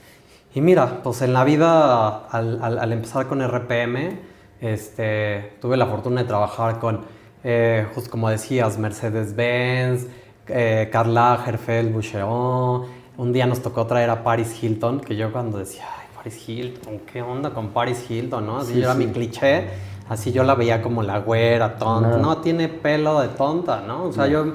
[0.55, 4.19] Y mira, pues en la vida, al, empezar con RPM,
[4.61, 7.01] este, tuve la fortuna de trabajar con,
[7.43, 10.07] eh, justo como decías, Mercedes-Benz,
[10.49, 12.85] eh, Karl Lagerfeld, Boucheron,
[13.17, 17.01] un día nos tocó traer a Paris Hilton, que yo cuando decía, ay, Paris Hilton,
[17.01, 18.47] ¿qué onda con Paris Hilton?
[18.47, 18.59] ¿no?
[18.59, 19.69] Así era mi cliché,
[20.09, 22.39] así yo la veía como la güera, tonta, no.
[22.39, 24.05] tiene pelo de tonta, ¿no?
[24.05, 24.53] O sea, yo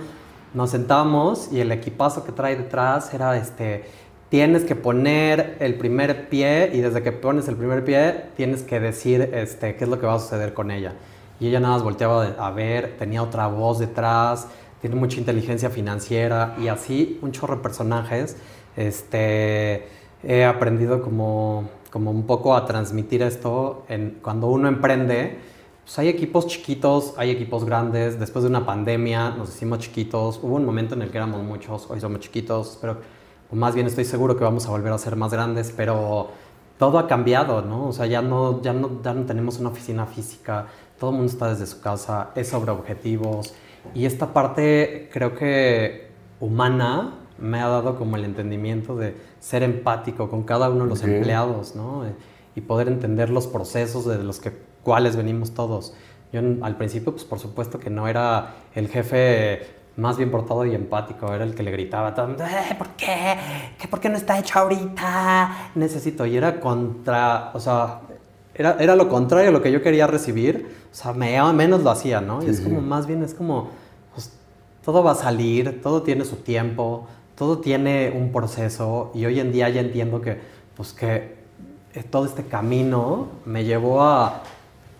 [0.54, 3.86] nos sentamos y el equipazo que trae detrás era este,
[4.30, 8.80] tienes que poner el primer pie y desde que pones el primer pie tienes que
[8.80, 10.94] decir este, qué es lo que va a suceder con ella.
[11.40, 14.48] Y ella nada más volteaba a ver, tenía otra voz detrás,
[14.82, 18.38] tiene mucha inteligencia financiera y así un chorro de personajes.
[18.76, 19.88] Este,
[20.24, 25.40] he aprendido como, como un poco a transmitir esto en, cuando uno emprende.
[25.84, 28.20] Pues hay equipos chiquitos, hay equipos grandes.
[28.20, 30.40] Después de una pandemia nos hicimos chiquitos.
[30.44, 32.98] Hubo un momento en el que éramos muchos, hoy somos chiquitos, pero
[33.50, 36.30] o más bien estoy seguro que vamos a volver a ser más grandes, pero
[36.78, 37.88] todo ha cambiado, ¿no?
[37.88, 40.68] O sea, ya no, ya no, ya no tenemos una oficina física,
[41.00, 43.54] todo el mundo está desde su casa, es sobre objetivos.
[43.94, 46.08] Y esta parte creo que
[46.40, 51.04] humana me ha dado como el entendimiento de ser empático con cada uno de los
[51.04, 52.04] empleados, ¿no?
[52.56, 54.52] Y poder entender los procesos de los que,
[54.84, 55.94] cuales venimos todos.
[56.32, 60.76] Yo al principio, pues por supuesto que no era el jefe más bien portado y
[60.76, 63.38] empático, era el que le gritaba, eh, ¿por qué?
[63.80, 63.88] ¿Qué?
[63.88, 65.72] ¿Por qué no está hecho ahorita?
[65.76, 66.26] Necesito.
[66.26, 68.02] Y era contra, o sea,
[68.58, 71.92] era, era lo contrario a lo que yo quería recibir, o sea, me, menos lo
[71.92, 72.44] hacía, ¿no?
[72.44, 73.70] y es como, más bien es como,
[74.14, 74.32] pues,
[74.84, 79.52] todo va a salir, todo tiene su tiempo, todo tiene un proceso, y hoy en
[79.52, 80.38] día ya entiendo que,
[80.76, 81.38] pues, que
[81.94, 84.42] eh, todo este camino me llevó a,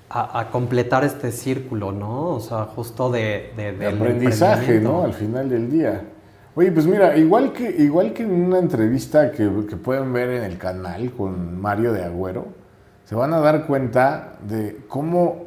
[0.10, 2.36] a, completar este círculo, ¿no?
[2.36, 5.04] O sea, justo de, de, aprendizaje, ¿no?
[5.04, 6.04] Al final del día.
[6.56, 10.44] Oye, pues mira, igual que, igual que en una entrevista que, que pueden ver en
[10.44, 12.48] el canal con Mario de Agüero,
[13.08, 15.46] se van a dar cuenta de cómo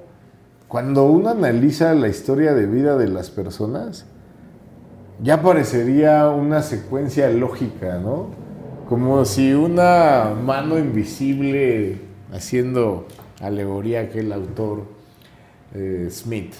[0.66, 4.06] cuando uno analiza la historia de vida de las personas,
[5.22, 8.28] ya parecería una secuencia lógica, ¿no?
[8.88, 12.00] Como si una mano invisible,
[12.32, 13.06] haciendo
[13.42, 14.84] alegoría aquel autor
[15.74, 16.54] eh, Smith,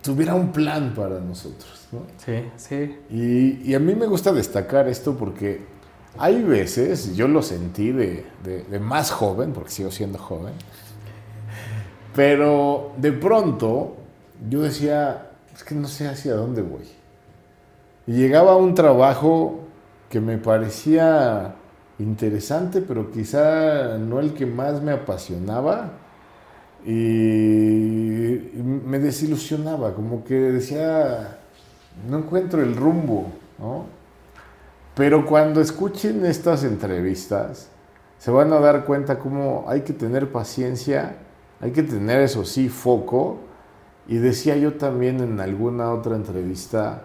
[0.00, 2.04] tuviera un plan para nosotros, ¿no?
[2.16, 2.96] Sí, sí.
[3.10, 5.71] Y, y a mí me gusta destacar esto porque
[6.18, 8.24] hay veces, yo lo sentí de,
[8.80, 10.52] más joven, porque sigo siendo joven,
[12.14, 13.96] pero de pronto
[14.48, 16.84] yo decía, es que no sé hacia dónde voy.
[18.06, 19.60] Y llegaba a un trabajo
[20.10, 21.54] que me parecía
[21.98, 25.92] interesante, pero quizá no el que más me apasionaba.
[26.84, 28.50] Y
[28.84, 31.38] me desilusionaba, como que decía,
[32.10, 34.01] no encuentro el rumbo, ¿no?
[34.94, 37.68] Pero cuando escuchen estas entrevistas,
[38.18, 41.16] se van a dar cuenta cómo hay que tener paciencia,
[41.60, 43.38] hay que tener eso sí, foco.
[44.06, 47.04] Y decía yo también en alguna otra entrevista,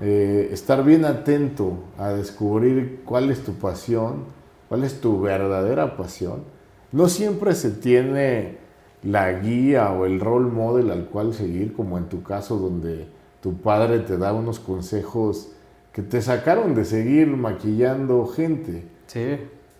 [0.00, 4.24] eh, estar bien atento a descubrir cuál es tu pasión,
[4.68, 6.42] cuál es tu verdadera pasión.
[6.90, 8.58] No siempre se tiene
[9.02, 13.06] la guía o el role model al cual seguir, como en tu caso donde
[13.40, 15.52] tu padre te da unos consejos
[15.92, 18.84] que te sacaron de seguir maquillando gente.
[19.06, 19.38] Sí.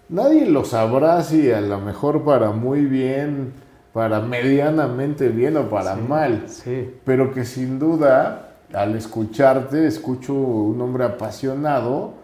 [0.08, 3.52] Nadie lo sabrá si a lo mejor para muy bien,
[3.92, 6.44] para medianamente bien o para mal.
[6.48, 6.96] Sí.
[7.04, 12.14] Pero que sin duda, al escucharte, escucho un hombre apasionado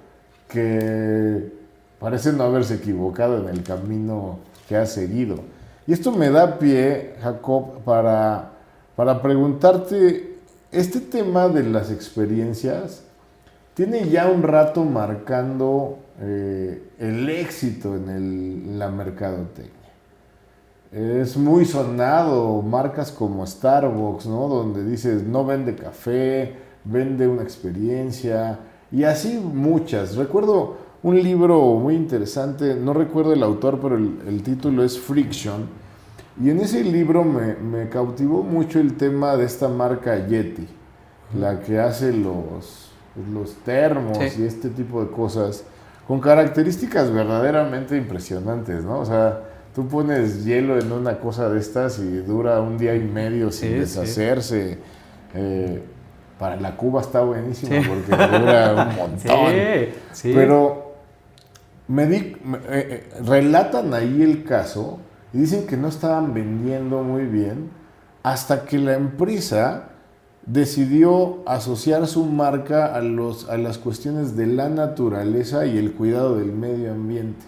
[0.49, 1.53] que
[2.01, 5.37] parece no haberse equivocado en el camino que ha seguido.
[5.87, 8.51] Y esto me da pie, Jacob, para,
[8.97, 10.35] para preguntarte,
[10.73, 13.06] este tema de las experiencias
[13.77, 19.71] tiene ya un rato marcando eh, el éxito en, la mercadotecnia.
[20.91, 24.49] Es muy sonado, marcas como Starbucks, ¿no?
[24.49, 26.55] Donde dices, no vende café,
[26.85, 28.59] vende una experiencia,
[28.91, 30.17] y así muchas.
[30.17, 35.67] Recuerdo un libro muy interesante, no recuerdo el autor, pero el, título es Friction.
[36.43, 40.67] Y en ese libro me, cautivó mucho el tema de esta marca Yeti,
[41.39, 42.96] la que hace los,
[43.33, 45.65] los termos y este tipo de cosas,
[46.07, 49.01] con características verdaderamente impresionantes, ¿no?
[49.01, 49.43] O sea,
[49.75, 53.79] tú pones hielo en una cosa de estas y dura un día y medio sin
[53.81, 54.79] deshacerse.
[55.35, 55.83] Eh,
[56.39, 59.53] para la Cuba está buenísimo porque dura un montón.
[60.23, 60.95] Pero
[61.89, 62.37] me di, eh,
[62.69, 64.99] eh, relatan ahí el caso
[65.33, 67.71] y dicen que no estaban vendiendo muy bien
[68.23, 69.91] hasta que la empresa
[70.47, 76.37] decidió asociar su marca a, los, a las cuestiones de la naturaleza y el cuidado
[76.37, 77.45] del medio ambiente.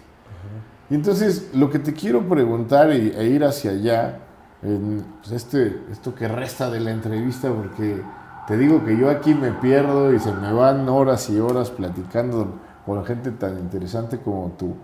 [0.89, 4.19] Y entonces lo que te quiero preguntar e, ir hacia allá,
[4.61, 8.01] en pues, este, esto que resta de la entrevista, porque
[8.47, 12.55] te digo que yo aquí me pierdo y se me van horas y horas platicando
[12.85, 14.75] con gente tan interesante como tú.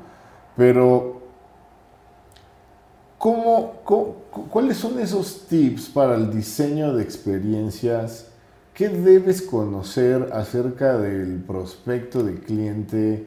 [0.55, 1.21] Pero,
[3.17, 3.81] ¿cómo,
[4.49, 8.27] cuáles son esos tips para el diseño de experiencias?
[8.73, 13.25] ¿Qué debes conocer acerca del prospecto de cliente?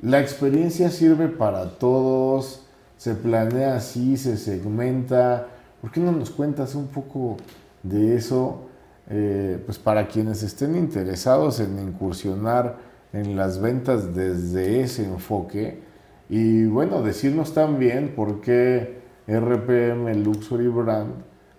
[0.00, 2.62] ¿La experiencia sirve para todos?
[2.96, 4.16] ¿Se planea así?
[4.16, 5.48] ¿Se segmenta?
[5.80, 7.36] ¿Por qué no nos cuentas un poco
[7.82, 8.62] de eso?
[9.08, 12.76] Eh, pues para quienes estén interesados en incursionar
[13.12, 15.80] en las ventas desde ese enfoque
[16.28, 18.95] y bueno, decirnos también por qué
[19.26, 21.14] RPM Luxury Brand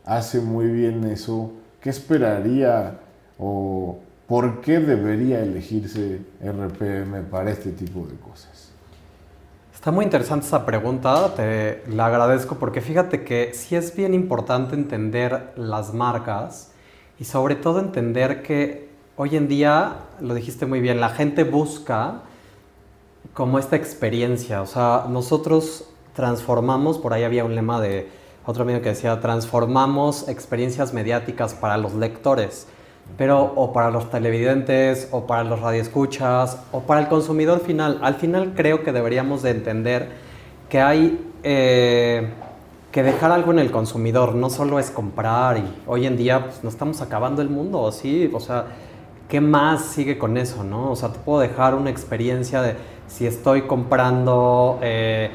[0.05, 1.51] hace muy bien eso,
[1.81, 2.99] qué esperaría
[3.37, 8.71] o por qué debería elegirse RPM para este tipo de cosas.
[9.73, 14.75] Está muy interesante esa pregunta, te la agradezco porque fíjate que sí es bien importante
[14.75, 16.71] entender las marcas
[17.19, 22.21] y sobre todo entender que hoy en día, lo dijiste muy bien, la gente busca
[23.33, 24.61] como esta experiencia.
[24.61, 28.09] O sea, nosotros transformamos, por ahí había un lema de
[28.43, 32.67] otro amigo que decía, transformamos experiencias mediáticas para los lectores,
[33.17, 37.99] pero o para los televidentes, o para los radioescuchas, o para el consumidor final.
[38.01, 40.09] Al final creo que deberíamos de entender
[40.69, 41.23] que hay...
[41.43, 42.33] Eh,
[42.91, 46.63] que dejar algo en el consumidor no solo es comprar y hoy en día pues,
[46.63, 48.31] no estamos acabando el mundo, ¿sí?
[48.33, 48.65] O sea,
[49.27, 50.91] ¿qué más sigue con eso, no?
[50.91, 52.75] O sea, te puedo dejar una experiencia de
[53.07, 55.29] si estoy comprando, eh,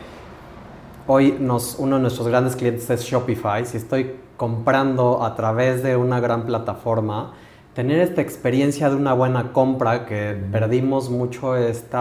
[1.06, 5.96] hoy nos, uno de nuestros grandes clientes es Shopify, si estoy comprando a través de
[5.96, 7.34] una gran plataforma,
[7.74, 11.98] tener esta experiencia de una buena compra, que perdimos mucho este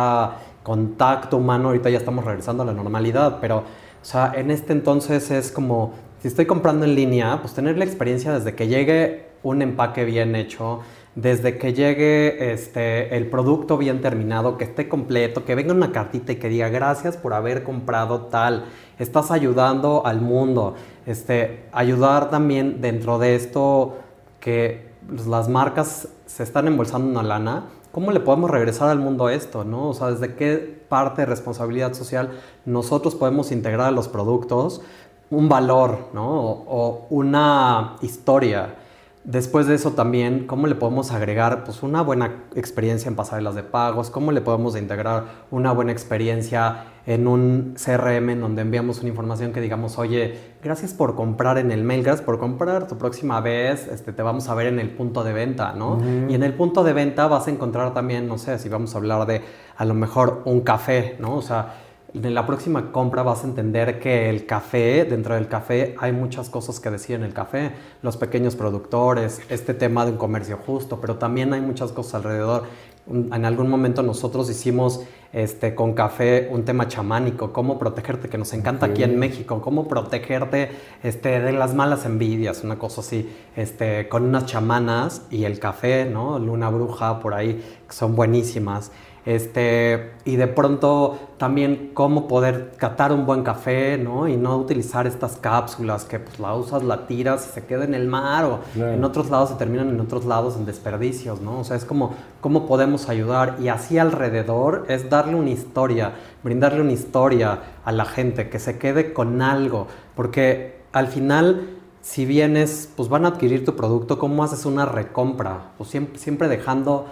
[0.64, 3.64] contacto humano, ahorita ya estamos regresando a la normalidad, pero, o
[4.06, 8.34] sea, en este entonces es como, si estoy comprando en línea, pues tener la experiencia
[8.34, 10.82] desde que llegue un empaque bien hecho,
[11.16, 16.32] desde que llegue este, el producto bien terminado, que esté completo, que venga una cartita
[16.32, 18.66] y que diga gracias por haber comprado tal,
[18.98, 23.98] estás ayudando al mundo, este, ayudar también dentro de esto
[24.40, 24.90] que
[25.28, 29.66] las marcas se están embolsando una lana, ¿cómo le podemos regresar al mundo esto?
[29.66, 29.90] ¿no?
[29.90, 32.32] O sea, desde qué parte de responsabilidad social
[32.66, 34.82] nosotros podemos integrar a los productos
[35.30, 36.30] un valor ¿no?
[36.30, 38.76] o una historia
[39.24, 43.62] Después de eso también, ¿cómo le podemos agregar pues, una buena experiencia en pasarelas de
[43.62, 44.10] pagos?
[44.10, 49.54] ¿Cómo le podemos integrar una buena experiencia en un CRM en donde enviamos una información
[49.54, 53.88] que digamos, oye, gracias por comprar en el mail, gracias por comprar, tu próxima vez
[53.88, 56.00] este, te vamos a ver en el punto de venta, ¿no?
[56.28, 58.98] Y en el punto de venta vas a encontrar también, no sé, si vamos a
[58.98, 59.42] hablar de
[59.78, 61.36] a lo mejor un café, ¿no?
[61.36, 61.74] O sea,
[62.14, 66.50] en la próxima compra vas a entender que el café, dentro del café hay muchas
[66.50, 71.00] cosas que decir en el café, los pequeños productores, este tema de un comercio justo,
[71.00, 72.64] pero también hay muchas cosas alrededor.
[73.08, 75.02] En algún momento nosotros hicimos
[75.34, 79.88] este, con café un tema chamánico, cómo protegerte, que nos encanta aquí en México, cómo
[79.88, 80.70] protegerte
[81.04, 86.06] este, de las malas envidias, una cosa así, este, con unas chamanas y el café,
[86.06, 86.38] ¿no?
[86.38, 88.92] Luna Bruja por ahí, que son buenísimas.
[89.26, 94.28] Este, y de pronto también cómo poder catar un buen café, ¿no?
[94.28, 97.94] Y no utilizar estas cápsulas que pues la usas, la tiras y se queda en
[97.94, 101.60] el mar o en otros lados se terminan en otros lados en desperdicios, ¿no?
[101.60, 106.14] O sea, es como cómo podemos podemos ayudar y así alrededor es darle una historia,
[106.44, 112.26] brindarle una historia a la gente, que se quede con algo, porque al final si
[112.26, 115.74] vienes, pues van a adquirir tu producto, ¿cómo haces una recompra?
[115.78, 117.06] Pues siempre, siempre dejando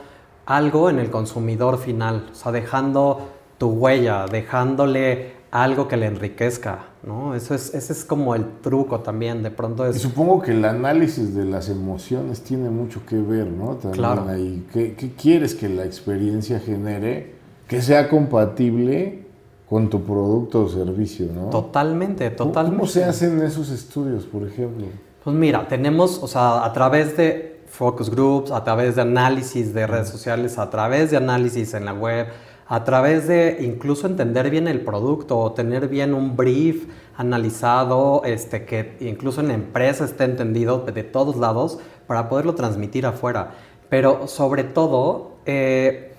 [0.49, 3.21] algo en el consumidor final, o sea, dejando
[3.57, 7.33] tu huella, dejándole algo que le enriquezca, ¿no?
[7.35, 9.95] Eso es, ese es como el truco también, de pronto es...
[9.95, 13.75] Y supongo que el análisis de las emociones tiene mucho que ver, ¿no?
[13.75, 14.25] También Claro.
[14.27, 14.65] ahí.
[14.73, 17.33] ¿Qué, qué quieres que la experiencia genere
[17.67, 19.25] que sea compatible
[19.69, 21.49] con tu producto o servicio, ¿no?
[21.51, 22.77] Totalmente, ¿Cómo- totalmente.
[22.79, 24.87] ¿Cómo se hacen esos estudios, por ejemplo?
[25.23, 29.87] Pues mira, tenemos, o sea, a través de focus groups, a través de análisis de
[29.87, 32.27] redes sociales, a través de análisis en la web,
[32.67, 38.65] a través de incluso entender bien el producto o tener bien un brief analizado, este,
[38.65, 43.51] que incluso en la empresa esté entendido de todos lados para poderlo transmitir afuera.
[43.89, 46.09] Pero sobre todo, eh,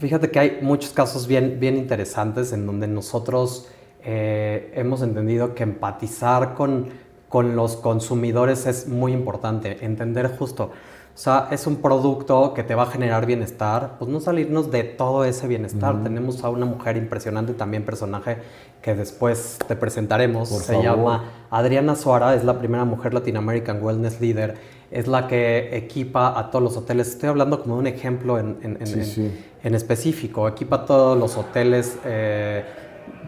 [0.00, 3.68] Fíjate que hay muchos casos bien, bien interesantes en donde nosotros
[4.02, 6.86] eh, hemos entendido que empatizar con,
[7.28, 10.70] con los consumidores es muy importante, entender justo.
[11.14, 14.84] O sea, es un producto que te va a generar bienestar, pues no salirnos de
[14.84, 16.02] todo ese bienestar.
[16.02, 18.38] Tenemos a una mujer impresionante, también personaje,
[18.80, 20.48] que después te presentaremos.
[20.48, 20.84] Por Se favor.
[20.84, 24.56] llama Adriana Suara, es la primera mujer Latin American Wellness Leader.
[24.90, 27.08] Es la que equipa a todos los hoteles.
[27.08, 29.44] Estoy hablando como de un ejemplo en, en- en- Sí, en- sí.
[29.62, 30.48] en específico.
[30.48, 32.64] Equipa todos los hoteles, eh,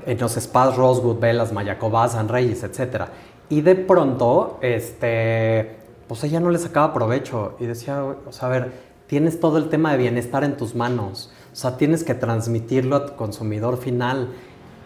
[0.06, 3.02] en los spas Rosewood, Velas, Mayacobá, San Reyes, etc.
[3.50, 5.81] Y de pronto, este,
[6.12, 8.72] pues ella no le sacaba provecho y decía, o sea, a ver,
[9.06, 11.32] tienes todo el tema de bienestar en tus manos.
[11.50, 14.28] O sea, tienes que transmitirlo a tu consumidor final.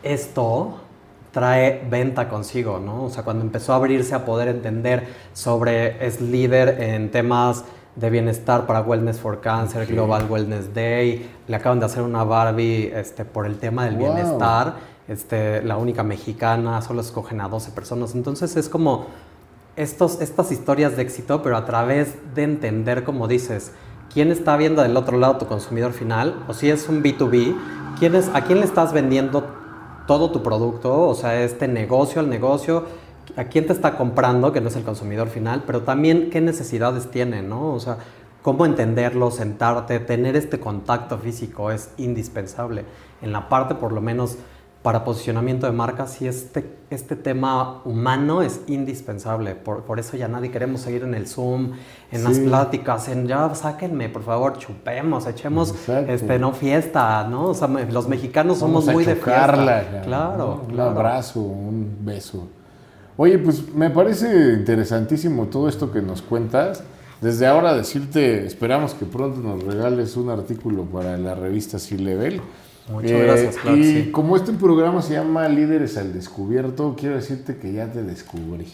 [0.05, 0.77] Esto
[1.33, 3.07] trae venta consigo, ¿no?
[3.07, 7.65] O sea, cuando empezó a abrirse a poder entender sobre, es líder en temas
[7.97, 9.85] de bienestar para Wellness for Cancer.
[9.85, 14.15] Global Wellness Day, le acaban de hacer una Barbie este, por el tema del Wow.
[14.15, 14.75] bienestar,
[15.09, 19.07] este, la única mexicana, solo escogen a 12 personas, entonces es como
[19.77, 23.73] estos, estas historias de éxito, pero a través de entender, como dices,
[24.13, 27.55] quién está viendo del otro lado tu consumidor final, o si es un B2B,
[27.99, 29.47] quién es, a quién le estás vendiendo
[30.07, 32.85] todo tu producto, o sea, este negocio al negocio,
[33.37, 37.11] a quién te está comprando, que no es el consumidor final, pero también qué necesidades
[37.11, 37.75] tiene, ¿no?
[37.75, 37.99] O sea,
[38.43, 42.85] cómo entenderlo, sentarte, tener este contacto físico es indispensable.
[43.21, 44.39] En la parte, por lo menos,
[44.87, 49.57] para posicionamiento de marca, sí este, este tema humano es indispensable.
[49.57, 51.73] Por, por eso ya nadie queremos seguir en el Zoom,
[52.13, 56.13] en las pláticas, en ya sáquenme, por favor, chupemos, echemos, Exacto.
[56.13, 57.47] este, no fiesta, ¿no?
[57.47, 59.91] O sea, me- los mexicanos somos Vamos muy de chocarla, fiesta.
[59.91, 60.73] cara, Claro, ¿no?
[60.75, 62.47] Un abrazo, un beso.
[63.17, 66.85] Oye, pues me parece interesantísimo todo esto que nos cuentas.
[67.21, 72.41] Desde ahora decirte, esperamos que pronto nos regales un artículo para la revista C-Level.
[72.89, 74.11] Muchas gracias, claro Y sí.
[74.13, 78.67] como este programa se llama Líderes al Descubierto, quiero decirte que ya te descubrí.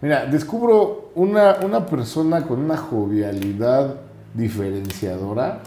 [0.00, 3.96] Mira, descubro una, una persona con una jovialidad
[4.34, 5.60] diferenciadora,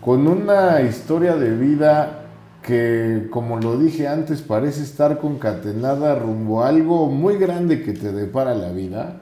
[0.00, 2.22] con una historia de vida
[2.62, 8.12] que, como lo dije antes, parece estar concatenada rumbo a algo muy grande que te
[8.12, 9.20] depara la vida.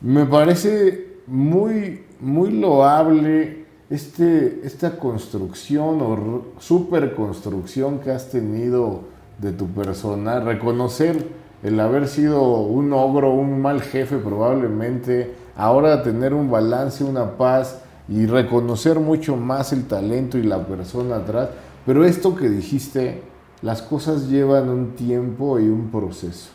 [0.00, 3.59] Me parece muy, muy loable
[3.90, 9.00] este, esta construcción o superconstrucción que has tenido
[9.38, 11.26] de tu persona, reconocer
[11.62, 17.80] el haber sido un ogro, un mal jefe probablemente, ahora tener un balance, una paz
[18.08, 21.50] y reconocer mucho más el talento y la persona atrás.
[21.84, 23.22] Pero esto que dijiste,
[23.60, 26.50] las cosas llevan un tiempo y un proceso.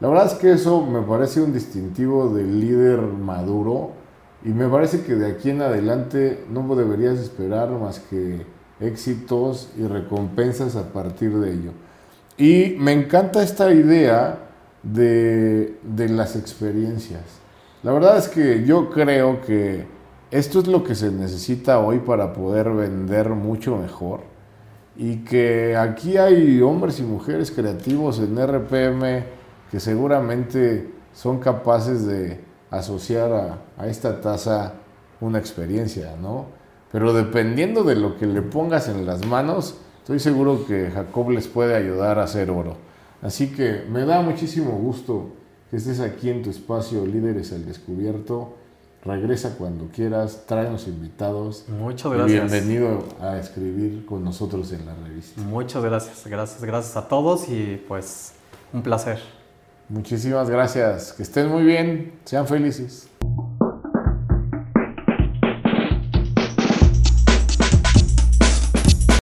[0.00, 3.99] La verdad es que eso me parece un distintivo del líder maduro
[4.44, 8.46] y me parece que de aquí en adelante no deberías esperar más que
[8.80, 11.72] éxitos y recompensas a partir de ello.
[12.38, 14.38] Y me encanta esta idea
[14.82, 17.22] de, de las experiencias.
[17.82, 19.84] La verdad es que yo creo que
[20.30, 24.20] esto es lo que se necesita hoy para poder vender mucho mejor
[24.96, 29.24] y que aquí hay hombres y mujeres creativos en RPM
[29.70, 34.74] que seguramente son capaces de asociar a, a esta tasa
[35.20, 36.46] una experiencia, ¿no?
[36.92, 41.46] Pero dependiendo de lo que le pongas en las manos, estoy seguro que Jacob les
[41.46, 42.76] puede ayudar a hacer oro.
[43.22, 45.30] Así que me da muchísimo gusto
[45.70, 48.56] que estés aquí en tu espacio Líderes al Descubierto.
[49.04, 51.64] Regresa cuando quieras, tráenos invitados.
[51.68, 52.50] Muchas gracias.
[52.50, 55.40] Bienvenido a escribir con nosotros en la revista.
[55.40, 58.32] Muchas gracias, gracias, gracias a todos y pues
[58.72, 59.39] un placer.
[59.90, 61.12] Muchísimas gracias.
[61.12, 62.12] Que estén muy bien.
[62.24, 63.09] Sean felices.